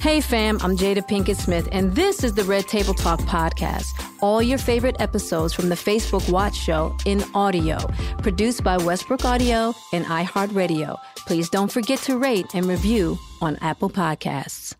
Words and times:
Hey 0.00 0.20
fam, 0.20 0.58
I'm 0.60 0.76
Jada 0.76 0.98
Pinkett 0.98 1.36
Smith, 1.36 1.66
and 1.72 1.94
this 1.94 2.22
is 2.24 2.34
the 2.34 2.44
Red 2.44 2.68
Table 2.68 2.92
Talk 2.92 3.20
podcast. 3.20 3.86
All 4.20 4.42
your 4.42 4.58
favorite 4.58 4.96
episodes 5.00 5.54
from 5.54 5.70
the 5.70 5.74
Facebook 5.74 6.30
Watch 6.30 6.54
Show 6.56 6.94
in 7.06 7.24
audio, 7.34 7.78
produced 8.18 8.62
by 8.62 8.76
Westbrook 8.76 9.24
Audio 9.24 9.72
and 9.94 10.04
iHeartRadio. 10.04 10.98
Please 11.26 11.48
don't 11.48 11.72
forget 11.72 12.00
to 12.00 12.18
rate 12.18 12.54
and 12.54 12.66
review 12.66 13.18
on 13.40 13.56
Apple 13.62 13.88
Podcasts. 13.88 14.74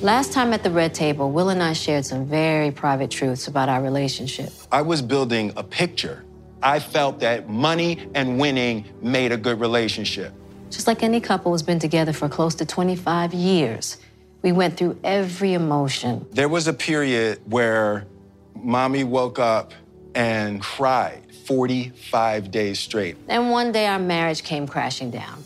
Last 0.00 0.32
time 0.32 0.52
at 0.52 0.64
the 0.64 0.70
Red 0.72 0.92
Table, 0.92 1.30
Will 1.30 1.50
and 1.50 1.62
I 1.62 1.72
shared 1.72 2.04
some 2.04 2.26
very 2.26 2.72
private 2.72 3.12
truths 3.12 3.46
about 3.46 3.68
our 3.68 3.80
relationship. 3.80 4.50
I 4.72 4.82
was 4.82 5.02
building 5.02 5.52
a 5.56 5.62
picture. 5.62 6.24
I 6.64 6.80
felt 6.80 7.20
that 7.20 7.48
money 7.48 8.08
and 8.14 8.40
winning 8.40 8.86
made 9.02 9.30
a 9.30 9.36
good 9.36 9.60
relationship. 9.60 10.32
Just 10.70 10.88
like 10.88 11.04
any 11.04 11.20
couple 11.20 11.52
who's 11.52 11.62
been 11.62 11.78
together 11.78 12.12
for 12.12 12.28
close 12.28 12.56
to 12.56 12.66
25 12.66 13.32
years. 13.32 13.98
We 14.42 14.52
went 14.52 14.76
through 14.76 14.98
every 15.02 15.54
emotion. 15.54 16.26
There 16.32 16.48
was 16.48 16.68
a 16.68 16.72
period 16.72 17.40
where 17.44 18.06
mommy 18.54 19.04
woke 19.04 19.38
up 19.38 19.72
and 20.14 20.60
cried 20.60 21.22
45 21.46 22.50
days 22.50 22.78
straight. 22.78 23.16
And 23.28 23.50
one 23.50 23.72
day 23.72 23.86
our 23.86 23.98
marriage 23.98 24.42
came 24.44 24.66
crashing 24.66 25.10
down. 25.10 25.42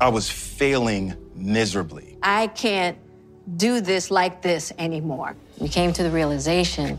I 0.00 0.08
was 0.08 0.28
failing 0.28 1.14
miserably. 1.34 2.16
I 2.22 2.48
can't 2.48 2.98
do 3.56 3.80
this 3.80 4.10
like 4.10 4.42
this 4.42 4.72
anymore. 4.78 5.36
We 5.58 5.68
came 5.68 5.92
to 5.92 6.02
the 6.02 6.10
realization 6.10 6.98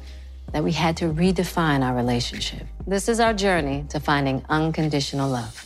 that 0.53 0.63
we 0.63 0.71
had 0.71 0.95
to 0.97 1.05
redefine 1.05 1.83
our 1.83 1.95
relationship. 1.95 2.65
This 2.87 3.09
is 3.09 3.19
our 3.19 3.33
journey 3.33 3.85
to 3.89 3.99
finding 3.99 4.45
unconditional 4.47 5.29
love. 5.29 5.61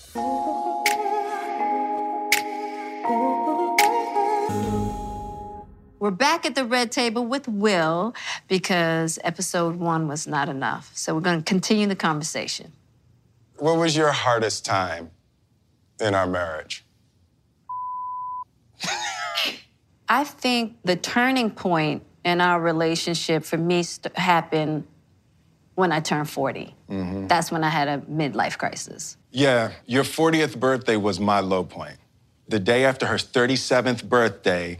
We're 6.00 6.12
back 6.12 6.46
at 6.46 6.56
the 6.56 6.64
red 6.64 6.94
table 6.94 7.26
with 7.26 7.48
Will 7.50 8.16
because 8.48 9.20
episode 9.24 9.76
one 9.76 10.08
was 10.08 10.28
not 10.28 10.48
enough. 10.48 10.92
So 10.94 11.14
we're 11.14 11.20
going 11.20 11.40
to 11.40 11.44
continue 11.44 11.88
the 11.88 11.96
conversation. 11.96 12.72
What 13.58 13.78
was 13.78 13.98
your 13.98 14.12
hardest 14.12 14.64
time 14.64 15.12
in 16.00 16.16
our 16.16 16.26
marriage? 16.26 16.86
I 20.10 20.24
think 20.24 20.78
the 20.86 20.96
turning 20.96 21.52
point 21.52 22.04
in 22.24 22.40
our 22.40 22.62
relationship 22.62 23.44
for 23.44 23.58
me 23.58 23.84
st- 23.84 24.16
happened 24.18 24.88
when 25.76 25.92
I 25.92 26.00
turned 26.00 26.30
40. 26.30 26.74
Mm-hmm. 26.90 27.28
That's 27.28 27.52
when 27.52 27.66
I 27.66 27.70
had 27.70 27.90
a 27.90 27.98
midlife 28.10 28.58
crisis. 28.58 29.18
Yeah, 29.32 29.72
your 29.86 30.04
40th 30.04 30.58
birthday 30.58 30.96
was 30.96 31.20
my 31.20 31.42
low 31.42 31.66
point. 31.66 31.98
The 32.48 32.60
day 32.60 32.86
after 32.86 33.06
her 33.06 33.16
37th 33.16 34.08
birthday, 34.08 34.80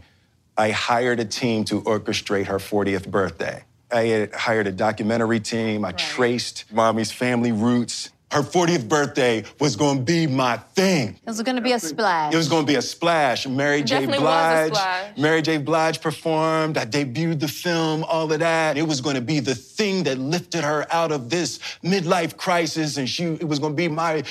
I 0.60 0.72
hired 0.72 1.20
a 1.20 1.24
team 1.24 1.64
to 1.64 1.80
orchestrate 1.80 2.44
her 2.44 2.58
40th 2.58 3.10
birthday. 3.10 3.64
I 3.90 4.02
had 4.02 4.34
hired 4.34 4.66
a 4.66 4.72
documentary 4.72 5.40
team. 5.40 5.86
I 5.86 5.92
traced 5.92 6.70
mommy's 6.70 7.10
family 7.10 7.50
roots. 7.50 8.10
Her 8.30 8.42
40th 8.42 8.86
birthday 8.86 9.44
was 9.58 9.74
going 9.74 9.96
to 9.96 10.04
be 10.04 10.26
my 10.26 10.58
thing. 10.58 11.16
It 11.16 11.26
was 11.26 11.40
going 11.40 11.56
to 11.56 11.62
be 11.62 11.72
a 11.72 11.80
splash. 11.80 12.34
It 12.34 12.36
was 12.36 12.50
going 12.50 12.66
to 12.66 12.70
be 12.70 12.76
a 12.76 12.82
splash. 12.82 13.46
Mary 13.46 13.82
J. 13.82 14.00
definitely 14.00 14.22
was 14.22 14.28
a 14.28 14.68
Blige. 14.68 14.74
splash. 14.74 15.16
Mary 15.16 15.42
J. 15.42 15.56
Blige 15.56 16.00
performed. 16.02 16.76
I 16.76 16.84
debuted 16.84 17.40
the 17.40 17.48
film, 17.48 18.04
all 18.04 18.30
of 18.30 18.38
that. 18.40 18.76
It 18.76 18.86
was 18.86 19.00
going 19.00 19.16
to 19.16 19.22
be 19.22 19.40
the 19.40 19.54
thing 19.54 20.02
that 20.04 20.18
lifted 20.18 20.62
her 20.62 20.86
out 20.92 21.10
of 21.10 21.30
this 21.30 21.58
midlife 21.82 22.36
crisis, 22.36 22.98
and 22.98 23.08
she 23.08 23.24
it 23.24 23.48
was 23.48 23.58
going 23.58 23.72
to 23.72 23.76
be 23.76 23.88
my 23.88 24.24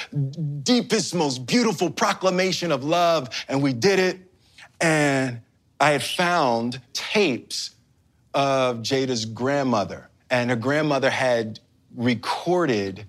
deepest, 0.61 1.15
most 1.15 1.47
beautiful 1.47 1.89
proclamation 1.89 2.71
of 2.71 2.83
love. 2.83 3.29
And 3.49 3.63
we 3.63 3.73
did 3.73 3.97
it. 3.97 4.19
And 4.79 5.41
I 5.79 5.91
had 5.91 6.03
found 6.03 6.81
tapes 6.93 7.71
of 8.33 8.77
Jada's 8.77 9.25
grandmother, 9.25 10.09
and 10.29 10.49
her 10.49 10.55
grandmother 10.55 11.09
had 11.09 11.59
recorded 11.95 13.05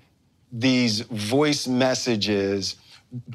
these 0.53 1.01
voice 1.01 1.67
messages 1.67 2.77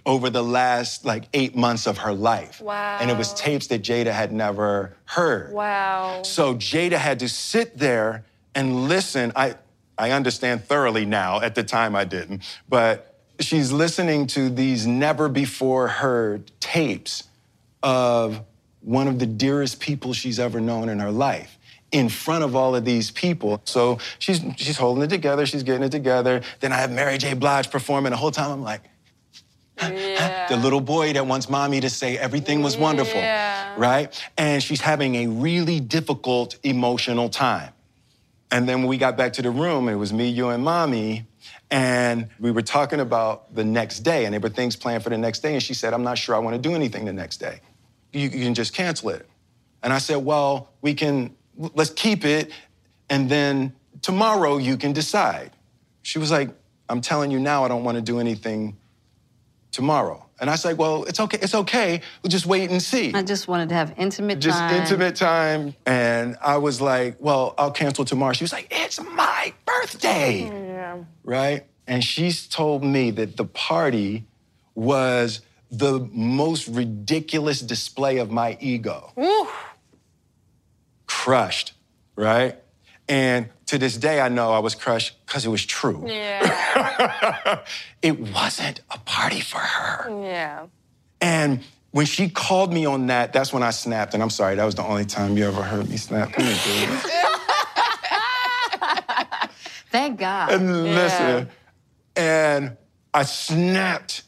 over 0.06 0.30
the 0.30 0.44
last 0.44 1.06
like 1.06 1.26
eight 1.34 1.56
months 1.56 1.86
of 1.86 1.98
her 2.00 2.14
life. 2.14 2.62
Wow. 2.62 2.98
And 3.00 3.12
it 3.12 3.18
was 3.18 3.34
tapes 3.34 3.68
that 3.68 3.82
Jada 3.82 4.12
had 4.12 4.32
never 4.32 4.96
heard. 5.06 5.52
Wow. 5.52 6.24
So 6.24 6.56
Jada 6.56 6.94
had 6.98 7.20
to 7.20 7.30
sit 7.30 7.78
there 7.78 8.24
and 8.54 8.88
listen. 8.88 9.34
I, 9.36 9.56
I 9.98 10.12
understand 10.12 10.64
thoroughly 10.64 11.06
now. 11.06 11.42
At 11.42 11.56
the 11.56 11.64
time, 11.64 11.96
I 11.96 12.06
didn't. 12.06 12.44
But 12.70 13.20
she's 13.40 13.72
listening 13.72 14.28
to 14.28 14.50
these 14.50 14.88
never 14.88 15.28
before 15.28 15.90
heard 15.90 16.52
tapes 16.62 17.24
of 17.84 18.42
one 18.86 19.08
of 19.08 19.18
the 19.18 19.26
dearest 19.26 19.80
people 19.80 20.14
she's 20.14 20.40
ever 20.40 20.62
known 20.62 20.90
in 20.90 21.00
her 21.00 21.12
life 21.12 21.58
in 21.92 22.08
front 22.08 22.44
of 22.44 22.56
all 22.56 22.76
of 22.76 22.86
these 22.86 23.10
people. 23.10 23.60
So 23.66 23.98
she's, 24.20 24.42
she's 24.58 24.78
holding 24.78 25.04
it 25.04 25.10
together, 25.10 25.46
she's 25.46 25.64
getting 25.64 25.84
it 25.84 25.92
together. 25.92 26.42
Then 26.60 26.72
I 26.72 26.78
have 26.78 26.92
Mary 26.92 27.18
J. 27.18 27.34
Blige 27.34 27.72
performing. 27.72 28.12
The 28.12 28.18
whole 28.18 28.32
time 28.32 28.52
I'm 28.52 28.62
like, 28.64 28.82
the 29.78 30.58
little 30.62 30.82
boy 30.82 31.14
that 31.14 31.26
wants 31.26 31.50
mommy 31.50 31.80
to 31.82 31.90
say 31.90 32.18
everything 32.18 32.62
was 32.62 32.78
wonderful, 32.78 33.20
Yeah. 33.20 33.74
right? 33.78 34.24
And 34.38 34.62
she's 34.62 34.82
having 34.82 35.16
a 35.16 35.28
really 35.28 35.80
difficult 35.80 36.58
emotional 36.64 37.30
time. 37.30 37.72
And 38.52 38.70
then 38.70 38.80
when 38.80 38.88
we 38.88 38.98
got 38.98 39.18
back 39.18 39.34
to 39.34 39.42
the 39.42 39.52
room, 39.52 39.90
it 39.90 39.96
was 39.96 40.14
me, 40.14 40.30
you, 40.30 40.50
and 40.50 40.64
mommy. 40.64 41.26
And 41.72 42.30
we 42.40 42.52
were 42.52 42.62
talking 42.62 43.00
about 43.00 43.54
the 43.54 43.66
next 43.66 44.02
day, 44.02 44.26
and 44.26 44.34
there 44.34 44.40
were 44.40 44.50
things 44.50 44.76
planned 44.76 45.04
for 45.04 45.10
the 45.10 45.18
next 45.18 45.40
day. 45.40 45.54
And 45.54 45.64
she 45.64 45.74
said, 45.74 45.94
I'm 45.94 46.04
not 46.04 46.18
sure 46.18 46.36
I 46.36 46.40
want 46.40 46.56
to 46.56 46.70
do 46.70 46.76
anything 46.76 47.06
the 47.06 47.14
next 47.14 47.38
day. 47.38 47.60
You, 48.16 48.30
you 48.30 48.46
can 48.46 48.54
just 48.54 48.74
cancel 48.74 49.10
it. 49.10 49.28
And 49.84 49.94
I 49.94 50.00
said, 50.00 50.18
well, 50.18 50.70
we 50.82 50.94
can, 50.94 51.36
let's 51.58 51.92
keep 51.92 52.26
it, 52.26 52.52
and 53.10 53.30
then 53.30 53.76
tomorrow 54.02 54.58
you 54.58 54.78
can 54.78 54.94
decide. 54.94 55.52
She 56.02 56.18
was 56.18 56.32
like, 56.32 56.50
I'm 56.90 57.02
telling 57.02 57.32
you 57.32 57.40
now, 57.40 57.64
I 57.66 57.68
don't 57.68 57.84
want 57.84 57.96
to 57.96 58.02
do 58.02 58.20
anything 58.20 58.78
tomorrow. 59.72 60.26
And 60.40 60.50
I 60.50 60.56
said, 60.56 60.78
well, 60.78 61.06
it's 61.06 61.20
okay, 61.20 61.38
it's 61.42 61.56
okay. 61.56 62.02
We'll 62.22 62.30
just 62.30 62.46
wait 62.46 62.70
and 62.70 62.82
see. 62.82 63.14
I 63.14 63.22
just 63.22 63.48
wanted 63.48 63.70
to 63.70 63.76
have 63.76 63.94
intimate 63.98 64.40
just 64.40 64.58
time. 64.58 64.70
Just 64.70 64.92
intimate 64.92 65.16
time. 65.16 65.76
And 65.86 66.36
I 66.42 66.58
was 66.58 66.82
like, 66.82 67.16
well, 67.20 67.54
I'll 67.58 67.72
cancel 67.72 68.06
tomorrow. 68.06 68.34
She 68.34 68.44
was 68.44 68.52
like, 68.52 68.68
it's 68.70 69.00
my 69.02 69.54
birthday. 69.66 70.44
Yeah. 70.44 71.04
Right? 71.24 71.66
And 71.88 72.04
she's 72.04 72.48
told 72.48 72.84
me 72.84 73.12
that 73.12 73.38
the 73.38 73.46
party 73.46 74.26
was 74.74 75.42
the 75.78 76.08
most 76.12 76.68
ridiculous 76.68 77.60
display 77.62 78.18
of 78.18 78.32
my 78.32 78.58
ego. 78.60 79.12
Woo. 79.16 79.48
Crushed, 81.08 81.74
right? 82.16 82.58
And 83.08 83.50
to 83.68 83.78
this 83.78 83.98
day, 83.98 84.20
I 84.20 84.30
know 84.30 84.52
I 84.52 84.60
was 84.60 84.76
crushed 84.76 85.24
because 85.26 85.46
it 85.46 85.50
was 85.50 85.66
true. 85.66 86.04
Yeah. 86.08 87.64
it 88.02 88.20
wasn't 88.20 88.82
a 88.90 88.98
party 89.00 89.42
for 89.42 89.60
her. 89.60 90.10
yeah. 90.24 90.66
And 91.22 91.64
when 91.92 92.06
she 92.06 92.30
called 92.30 92.74
me 92.74 92.86
on 92.86 93.08
that, 93.08 93.32
that's 93.32 93.54
when 93.54 93.64
I 93.64 93.70
snapped. 93.72 94.14
And 94.14 94.22
I'm 94.22 94.30
sorry, 94.30 94.56
that 94.56 94.66
was 94.66 94.76
the 94.76 94.84
only 94.84 95.06
time 95.06 95.38
you 95.38 95.48
ever 95.48 95.64
heard 95.64 95.90
me 95.90 95.98
snap. 95.98 96.34
Come 96.34 96.46
here, 96.46 96.56
baby. 96.66 96.92
Thank 99.92 100.20
God. 100.20 100.52
and 100.52 100.84
listen. 100.84 101.50
And 102.18 102.78
I 103.14 103.24
snapped 103.24 104.24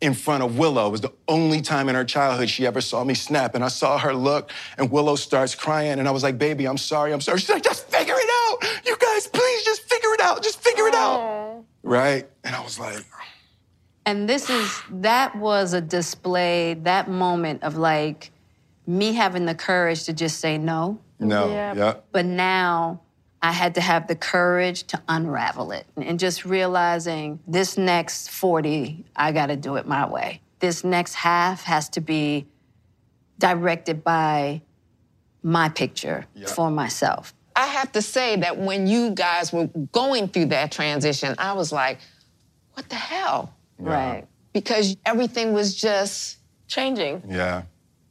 in 0.00 0.14
front 0.14 0.42
of 0.42 0.58
Willow. 0.58 0.88
It 0.88 0.90
was 0.90 1.00
the 1.00 1.12
only 1.28 1.62
time 1.62 1.88
in 1.88 1.94
her 1.94 2.04
childhood 2.04 2.50
she 2.50 2.66
ever 2.66 2.80
saw 2.80 3.04
me 3.04 3.14
snap. 3.14 3.54
And 3.54 3.64
I 3.64 3.68
saw 3.68 3.98
her 3.98 4.14
look, 4.14 4.50
and 4.76 4.90
Willow 4.90 5.16
starts 5.16 5.54
crying. 5.54 5.98
And 5.98 6.06
I 6.06 6.10
was 6.10 6.22
like, 6.22 6.38
baby, 6.38 6.66
I'm 6.66 6.78
sorry, 6.78 7.12
I'm 7.12 7.20
sorry. 7.20 7.38
She's 7.38 7.48
like, 7.50 7.62
just 7.62 7.88
figure 7.88 8.14
it 8.16 8.30
out. 8.62 8.86
You 8.86 8.96
guys, 8.98 9.26
please 9.28 9.64
just 9.64 9.82
figure 9.82 10.10
it 10.12 10.20
out. 10.20 10.42
Just 10.42 10.60
figure 10.60 10.86
it 10.86 10.94
out. 10.94 11.64
Right? 11.82 12.28
And 12.44 12.54
I 12.54 12.62
was 12.62 12.78
like, 12.78 13.04
And 14.06 14.28
this 14.28 14.50
is 14.50 14.82
that 14.90 15.36
was 15.36 15.72
a 15.72 15.80
display, 15.80 16.74
that 16.82 17.08
moment 17.08 17.62
of 17.62 17.76
like 17.76 18.30
me 18.86 19.12
having 19.12 19.46
the 19.46 19.54
courage 19.54 20.04
to 20.04 20.12
just 20.12 20.40
say 20.40 20.58
no. 20.58 20.98
no. 21.18 21.48
Yeah. 21.48 21.74
Yeah. 21.74 21.94
But 22.12 22.26
now 22.26 23.00
I 23.44 23.52
had 23.52 23.74
to 23.74 23.82
have 23.82 24.06
the 24.06 24.16
courage 24.16 24.84
to 24.84 25.02
unravel 25.06 25.70
it 25.72 25.86
and 25.98 26.18
just 26.18 26.46
realizing 26.46 27.40
this 27.46 27.76
next 27.76 28.30
40, 28.30 29.04
I 29.14 29.32
got 29.32 29.48
to 29.48 29.56
do 29.56 29.76
it 29.76 29.86
my 29.86 30.08
way. 30.08 30.40
This 30.60 30.82
next 30.82 31.12
half 31.12 31.62
has 31.64 31.90
to 31.90 32.00
be 32.00 32.46
directed 33.38 34.02
by 34.02 34.62
my 35.42 35.68
picture 35.68 36.24
for 36.46 36.70
myself. 36.70 37.34
I 37.54 37.66
have 37.66 37.92
to 37.92 38.00
say 38.00 38.36
that 38.36 38.56
when 38.56 38.86
you 38.86 39.10
guys 39.10 39.52
were 39.52 39.66
going 39.92 40.28
through 40.28 40.46
that 40.46 40.72
transition, 40.72 41.34
I 41.36 41.52
was 41.52 41.70
like, 41.70 41.98
what 42.72 42.88
the 42.88 42.94
hell? 42.94 43.52
Right. 43.78 44.24
Because 44.54 44.96
everything 45.04 45.52
was 45.52 45.74
just, 45.74 46.38
Changing. 46.66 47.22
Yeah. 47.28 47.64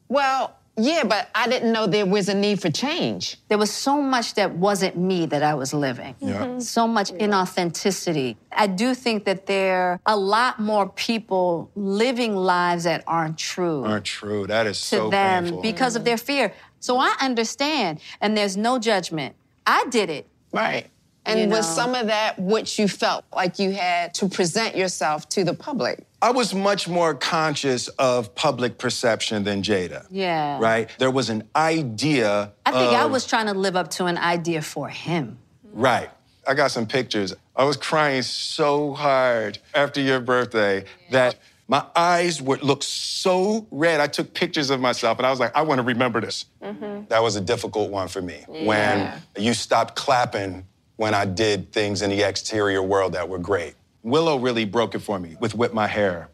well, 0.09 0.55
yeah, 0.75 1.03
but 1.03 1.29
I 1.35 1.47
didn't 1.47 1.71
know 1.71 1.85
there 1.85 2.05
was 2.05 2.29
a 2.29 2.33
need 2.33 2.59
for 2.59 2.71
change. 2.71 3.37
There 3.47 3.59
was 3.59 3.71
so 3.71 4.01
much 4.01 4.33
that 4.35 4.55
wasn't 4.55 4.97
me 4.97 5.27
that 5.27 5.43
I 5.43 5.53
was 5.53 5.71
living. 5.73 6.15
Yeah. 6.19 6.45
Mm-hmm. 6.45 6.59
So 6.61 6.87
much 6.87 7.11
inauthenticity. 7.11 8.37
I 8.51 8.65
do 8.67 8.95
think 8.95 9.25
that 9.25 9.45
there 9.45 9.83
are 9.83 9.99
a 10.07 10.17
lot 10.17 10.59
more 10.59 10.89
people 10.89 11.69
living 11.75 12.35
lives 12.35 12.85
that 12.85 13.03
aren't 13.05 13.37
true. 13.37 13.83
Aren't 13.85 14.05
true. 14.05 14.47
That 14.47 14.65
is 14.65 14.79
to 14.81 14.85
so 14.85 15.09
them 15.11 15.43
painful. 15.43 15.61
because 15.61 15.95
of 15.95 16.05
their 16.05 16.15
mm-hmm. 16.15 16.25
fear. 16.25 16.53
So 16.79 16.97
I 16.97 17.15
understand, 17.21 17.99
and 18.19 18.35
there's 18.35 18.57
no 18.57 18.79
judgment. 18.79 19.35
I 19.67 19.85
did 19.85 20.09
it. 20.09 20.27
Right. 20.51 20.89
And 21.25 21.39
You 21.39 21.47
was 21.47 21.67
know. 21.67 21.83
some 21.83 21.95
of 21.95 22.07
that 22.07 22.37
what 22.39 22.77
you 22.77 22.87
felt 22.87 23.25
like 23.33 23.59
you 23.59 23.71
had 23.71 24.13
to 24.15 24.27
present 24.27 24.75
yourself 24.75 25.29
to 25.29 25.43
the 25.43 25.53
public? 25.53 26.05
I 26.23 26.31
was 26.31 26.53
much 26.55 26.87
more 26.87 27.13
conscious 27.13 27.89
of 27.99 28.33
public 28.33 28.77
perception 28.77 29.43
than 29.43 29.61
Jada. 29.61 30.07
Yeah. 30.09 30.57
Right? 30.57 30.89
There 30.97 31.11
was 31.11 31.29
an 31.29 31.43
idea. 31.53 32.53
I 32.65 32.71
think 32.71 32.93
I 32.93 33.05
was 33.05 33.27
trying 33.27 33.47
to 33.47 33.53
live 33.53 33.75
up 33.75 33.89
to 33.91 34.05
an 34.05 34.17
idea 34.17 34.61
for 34.61 34.87
him. 34.87 35.37
Right. 35.73 36.09
I 36.47 36.53
got 36.53 36.71
some 36.71 36.87
pictures. 36.87 37.33
I 37.57 37.65
was 37.65 37.75
crying 37.75 38.21
so 38.21 38.93
hard 38.93 39.59
after 39.75 39.99
your 39.99 40.21
birthday 40.21 40.85
that 41.11 41.35
my 41.67 41.83
eyes 41.93 42.41
would 42.41 42.63
look 42.63 42.83
so 42.83 43.67
red. 43.69 43.99
I 43.99 44.07
took 44.07 44.33
pictures 44.33 44.69
of 44.69 44.79
myself 44.79 45.19
and 45.19 45.27
I 45.27 45.29
was 45.29 45.41
like, 45.41 45.53
I 45.53 45.63
want 45.63 45.79
to 45.79 45.83
remember 45.83 46.21
this. 46.21 46.45
Mm-hmm. 46.61 47.07
That 47.09 47.21
was 47.21 47.35
a 47.35 47.41
difficult 47.41 47.91
one 47.91 48.07
for 48.07 48.21
me. 48.21 48.45
When 48.47 49.11
you 49.37 49.53
stopped 49.53 49.97
clapping 49.97 50.65
when 50.95 51.13
I 51.13 51.25
did 51.25 51.73
things 51.73 52.01
in 52.01 52.11
the 52.11 52.21
exterior 52.21 52.81
world 52.81 53.11
that 53.11 53.27
were 53.27 53.39
great. 53.39 53.75
Willow 54.03 54.37
really 54.37 54.65
broke 54.65 54.95
it 54.95 54.99
for 54.99 55.19
me 55.19 55.35
with 55.39 55.55
Whip 55.55 55.73
My 55.73 55.87
Hair. 55.87 56.29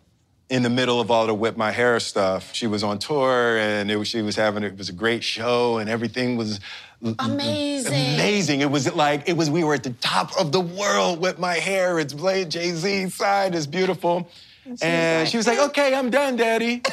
In 0.49 0.63
the 0.63 0.69
middle 0.69 0.99
of 0.99 1.11
all 1.11 1.27
the 1.27 1.33
Whip 1.33 1.55
My 1.57 1.69
Hair 1.71 1.99
stuff, 1.99 2.53
she 2.55 2.65
was 2.65 2.83
on 2.83 2.97
tour 2.97 3.57
and 3.59 3.91
it 3.91 3.97
was, 3.97 4.07
she 4.07 4.23
was 4.23 4.35
having, 4.35 4.63
it 4.63 4.75
was 4.77 4.89
a 4.89 4.93
great 4.93 5.23
show 5.23 5.77
and 5.77 5.87
everything 5.89 6.35
was 6.37 6.59
Amazing. 7.01 7.93
amazing. 7.93 8.61
It 8.61 8.69
was 8.69 8.93
like 8.93 9.29
it 9.29 9.37
was 9.37 9.49
we 9.49 9.63
were 9.63 9.73
at 9.73 9.83
the 9.83 9.91
top 10.01 10.37
of 10.37 10.51
the 10.51 10.59
world 10.59 11.21
with 11.21 11.39
my 11.39 11.53
hair. 11.53 11.97
It's 11.97 12.13
playing 12.13 12.49
Jay 12.49 12.71
Z 12.71 13.07
side. 13.09 13.55
It's 13.55 13.67
beautiful. 13.67 14.29
And 14.81 15.25
she 15.29 15.37
was 15.37 15.47
like, 15.47 15.59
"Okay, 15.59 15.95
I'm 15.95 16.09
done, 16.09 16.35
Daddy." 16.35 16.81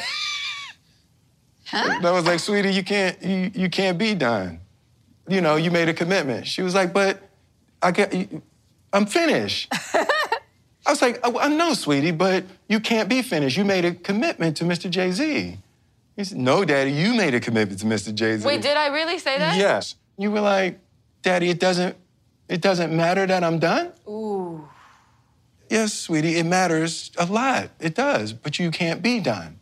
And 1.73 2.05
I 2.05 2.11
was 2.11 2.25
like, 2.25 2.39
"Sweetie, 2.39 2.71
you 2.73 2.83
can't 2.83 3.21
you, 3.21 3.51
you 3.53 3.69
can't 3.69 3.97
be 3.97 4.15
done. 4.15 4.61
You 5.27 5.41
know, 5.41 5.57
you 5.57 5.69
made 5.69 5.89
a 5.89 5.93
commitment." 5.93 6.47
She 6.47 6.61
was 6.61 6.73
like, 6.73 6.93
"But 6.93 7.21
I 7.81 7.91
get 7.91 8.15
I'm 8.93 9.05
finished." 9.05 9.69
I 10.87 10.91
was 10.91 11.01
like, 11.01 11.19
I, 11.23 11.29
I 11.29 11.47
know, 11.49 11.73
sweetie, 11.73 12.11
but 12.11 12.45
you 12.69 12.79
can't 12.79 13.09
be 13.09 13.21
finished. 13.21 13.57
You 13.57 13.65
made 13.65 13.83
a 13.83 13.93
commitment 13.93 14.55
to 14.57 14.63
Mr. 14.63 14.89
Jay 14.89 15.11
Z. 15.11 15.57
He 16.15 16.23
said, 16.23 16.37
No, 16.37 16.63
Daddy, 16.63 16.91
you 16.91 17.13
made 17.13 17.33
a 17.35 17.41
commitment 17.41 17.81
to 17.81 17.85
Mr. 17.85 18.15
Jay 18.15 18.37
Z. 18.37 18.47
Wait, 18.47 18.61
did 18.61 18.77
I 18.77 18.87
really 18.87 19.19
say 19.19 19.37
that? 19.37 19.57
Yes. 19.57 19.95
You 20.17 20.31
were 20.31 20.39
like, 20.39 20.79
Daddy, 21.21 21.49
it 21.49 21.59
doesn't 21.59 21.97
it 22.47 22.61
doesn't 22.61 22.95
matter 22.95 23.25
that 23.25 23.43
I'm 23.43 23.59
done? 23.59 23.91
Ooh. 24.07 24.67
Yes, 25.69 25.93
sweetie, 25.93 26.37
it 26.37 26.45
matters 26.45 27.11
a 27.17 27.25
lot. 27.25 27.71
It 27.81 27.93
does, 27.93 28.31
but 28.31 28.57
you 28.57 28.71
can't 28.71 29.01
be 29.01 29.19
done. 29.19 29.59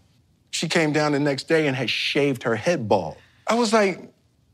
She 0.51 0.69
came 0.69 0.93
down 0.93 1.13
the 1.13 1.19
next 1.19 1.47
day 1.47 1.65
and 1.65 1.75
had 1.75 1.89
shaved 1.89 2.43
her 2.43 2.55
head 2.55 2.87
bald. 2.87 3.17
I 3.47 3.55
was 3.55 3.73
like, 3.73 4.13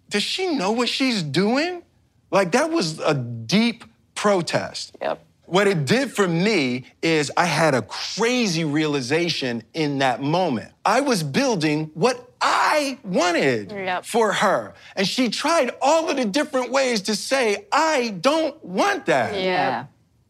does 0.09 0.23
she 0.23 0.55
know 0.55 0.71
what 0.71 0.87
she's 0.87 1.21
doing? 1.21 1.83
Like 2.31 2.53
that 2.53 2.71
was 2.71 2.99
a 2.99 3.13
deep 3.13 3.83
protest. 4.15 4.95
Yep. 5.01 5.21
What 5.51 5.67
it 5.67 5.83
did 5.83 6.13
for 6.13 6.29
me 6.29 6.85
is 7.01 7.29
I 7.35 7.43
had 7.43 7.73
a 7.73 7.81
crazy 7.81 8.63
realization 8.63 9.63
in 9.73 9.97
that 9.97 10.21
moment. 10.21 10.71
I 10.85 11.01
was 11.01 11.23
building 11.23 11.91
what 11.93 12.31
I 12.39 12.97
wanted 13.03 13.69
Yep. 13.69 14.05
for 14.05 14.31
her. 14.31 14.73
And 14.95 15.05
she 15.05 15.27
tried 15.27 15.71
all 15.81 16.09
of 16.09 16.15
the 16.15 16.23
different 16.23 16.71
ways 16.71 17.01
to 17.01 17.17
say, 17.17 17.65
I 17.69 18.15
don't 18.21 18.63
want 18.63 19.07
that. 19.07 19.35
Yeah. 19.35 19.87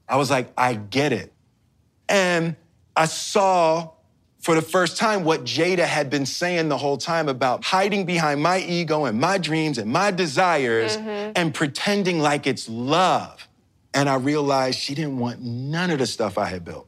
I 0.09 0.15
was 0.15 0.31
like, 0.31 0.51
I 0.57 0.73
get 0.73 1.13
it. 1.13 1.31
And 2.09 2.55
I 2.95 3.05
saw 3.05 3.91
for 4.39 4.55
the 4.55 4.63
first 4.63 4.97
time 4.97 5.23
what 5.23 5.43
Jada 5.43 5.85
had 5.85 6.09
been 6.09 6.25
saying 6.25 6.67
the 6.69 6.79
whole 6.79 6.97
time 6.97 7.29
about 7.29 7.63
hiding 7.63 8.07
behind 8.07 8.41
my 8.41 8.57
ego 8.57 9.05
and 9.05 9.21
my 9.21 9.37
dreams 9.37 9.77
and 9.77 9.91
my 9.91 10.09
desires 10.09 10.97
mm-hmm. 10.97 11.33
and 11.35 11.53
pretending 11.53 12.21
like 12.21 12.47
it's 12.47 12.67
love. 12.67 13.47
And 13.93 14.07
I 14.07 14.15
realized 14.15 14.79
she 14.79 14.95
didn't 14.95 15.19
want 15.19 15.41
none 15.41 15.89
of 15.89 15.99
the 15.99 16.07
stuff 16.07 16.37
I 16.37 16.45
had 16.45 16.63
built. 16.63 16.87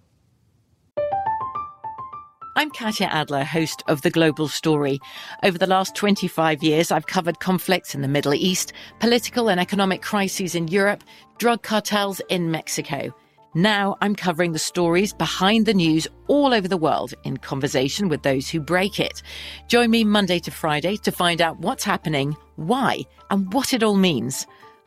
I'm 2.55 2.69
Katya 2.69 3.07
Adler, 3.07 3.43
host 3.43 3.83
of 3.87 4.03
The 4.03 4.11
Global 4.11 4.47
Story. 4.47 4.99
Over 5.41 5.57
the 5.57 5.67
last 5.67 5.95
25 5.95 6.61
years, 6.61 6.91
I've 6.91 7.07
covered 7.07 7.39
conflicts 7.39 7.95
in 7.95 8.01
the 8.01 8.07
Middle 8.07 8.33
East, 8.33 8.73
political 8.99 9.49
and 9.49 9.59
economic 9.59 10.03
crises 10.03 10.53
in 10.53 10.67
Europe, 10.67 11.03
drug 11.39 11.63
cartels 11.63 12.21
in 12.29 12.51
Mexico. 12.51 13.13
Now 13.55 13.97
I'm 14.01 14.15
covering 14.15 14.53
the 14.53 14.59
stories 14.59 15.13
behind 15.13 15.65
the 15.65 15.73
news 15.73 16.07
all 16.27 16.53
over 16.53 16.67
the 16.67 16.77
world 16.77 17.13
in 17.23 17.37
conversation 17.37 18.07
with 18.07 18.23
those 18.23 18.49
who 18.49 18.59
break 18.59 18.99
it. 18.99 19.21
Join 19.67 19.91
me 19.91 20.03
Monday 20.03 20.39
to 20.39 20.51
Friday 20.51 20.97
to 20.97 21.11
find 21.11 21.41
out 21.41 21.59
what's 21.59 21.83
happening, 21.83 22.35
why, 22.55 23.01
and 23.29 23.51
what 23.51 23.73
it 23.73 23.83
all 23.83 23.95
means. 23.95 24.47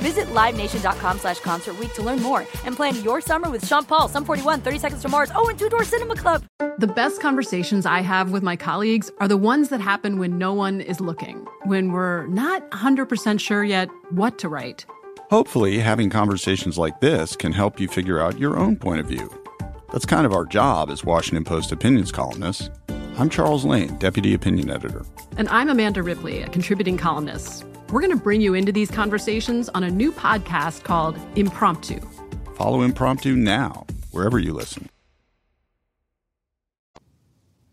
Visit 0.00 0.26
LiveNation.com 0.28 1.18
slash 1.18 1.40
Concert 1.40 1.78
Week 1.78 1.92
to 1.92 2.02
learn 2.02 2.22
more 2.22 2.40
and 2.64 2.74
plan 2.74 3.02
your 3.04 3.20
summer 3.20 3.50
with 3.50 3.66
Sean 3.66 3.84
Paul, 3.84 4.08
Sum 4.08 4.24
41, 4.24 4.62
30 4.62 4.78
Seconds 4.78 5.02
to 5.02 5.08
Mars, 5.08 5.30
oh, 5.34 5.48
and 5.48 5.58
Two 5.58 5.68
Door 5.68 5.84
Cinema 5.84 6.16
Club. 6.16 6.42
The 6.78 6.86
best 6.86 7.20
conversations 7.20 7.84
I 7.84 8.00
have 8.00 8.32
with 8.32 8.42
my 8.42 8.56
colleagues 8.56 9.10
are 9.18 9.28
the 9.28 9.36
ones 9.36 9.68
that 9.68 9.82
happen 9.82 10.18
when 10.18 10.38
no 10.38 10.54
one 10.54 10.80
is 10.80 11.00
looking, 11.00 11.46
when 11.64 11.92
we're 11.92 12.26
not 12.28 12.68
100% 12.70 13.38
sure 13.40 13.62
yet 13.62 13.90
what 14.10 14.38
to 14.38 14.48
write. 14.48 14.86
Hopefully, 15.28 15.78
having 15.78 16.08
conversations 16.08 16.78
like 16.78 17.00
this 17.00 17.36
can 17.36 17.52
help 17.52 17.78
you 17.78 17.86
figure 17.86 18.20
out 18.20 18.38
your 18.38 18.56
own 18.58 18.76
point 18.76 19.00
of 19.00 19.06
view. 19.06 19.30
That's 19.92 20.06
kind 20.06 20.24
of 20.24 20.32
our 20.32 20.46
job 20.46 20.88
as 20.90 21.04
Washington 21.04 21.44
Post 21.44 21.72
opinions 21.72 22.10
columnists. 22.10 22.70
I'm 23.18 23.28
Charles 23.28 23.64
Lane, 23.64 23.96
Deputy 23.98 24.34
Opinion 24.34 24.70
Editor. 24.70 25.04
And 25.36 25.48
I'm 25.48 25.68
Amanda 25.68 26.02
Ripley, 26.02 26.42
a 26.42 26.48
contributing 26.48 26.96
columnist. 26.96 27.64
We're 27.90 28.00
going 28.00 28.16
to 28.16 28.22
bring 28.22 28.40
you 28.40 28.54
into 28.54 28.72
these 28.72 28.90
conversations 28.90 29.68
on 29.70 29.84
a 29.84 29.90
new 29.90 30.10
podcast 30.12 30.84
called 30.84 31.18
Impromptu. 31.36 32.00
Follow 32.56 32.82
Impromptu 32.82 33.36
now, 33.36 33.86
wherever 34.12 34.38
you 34.38 34.52
listen. 34.54 34.88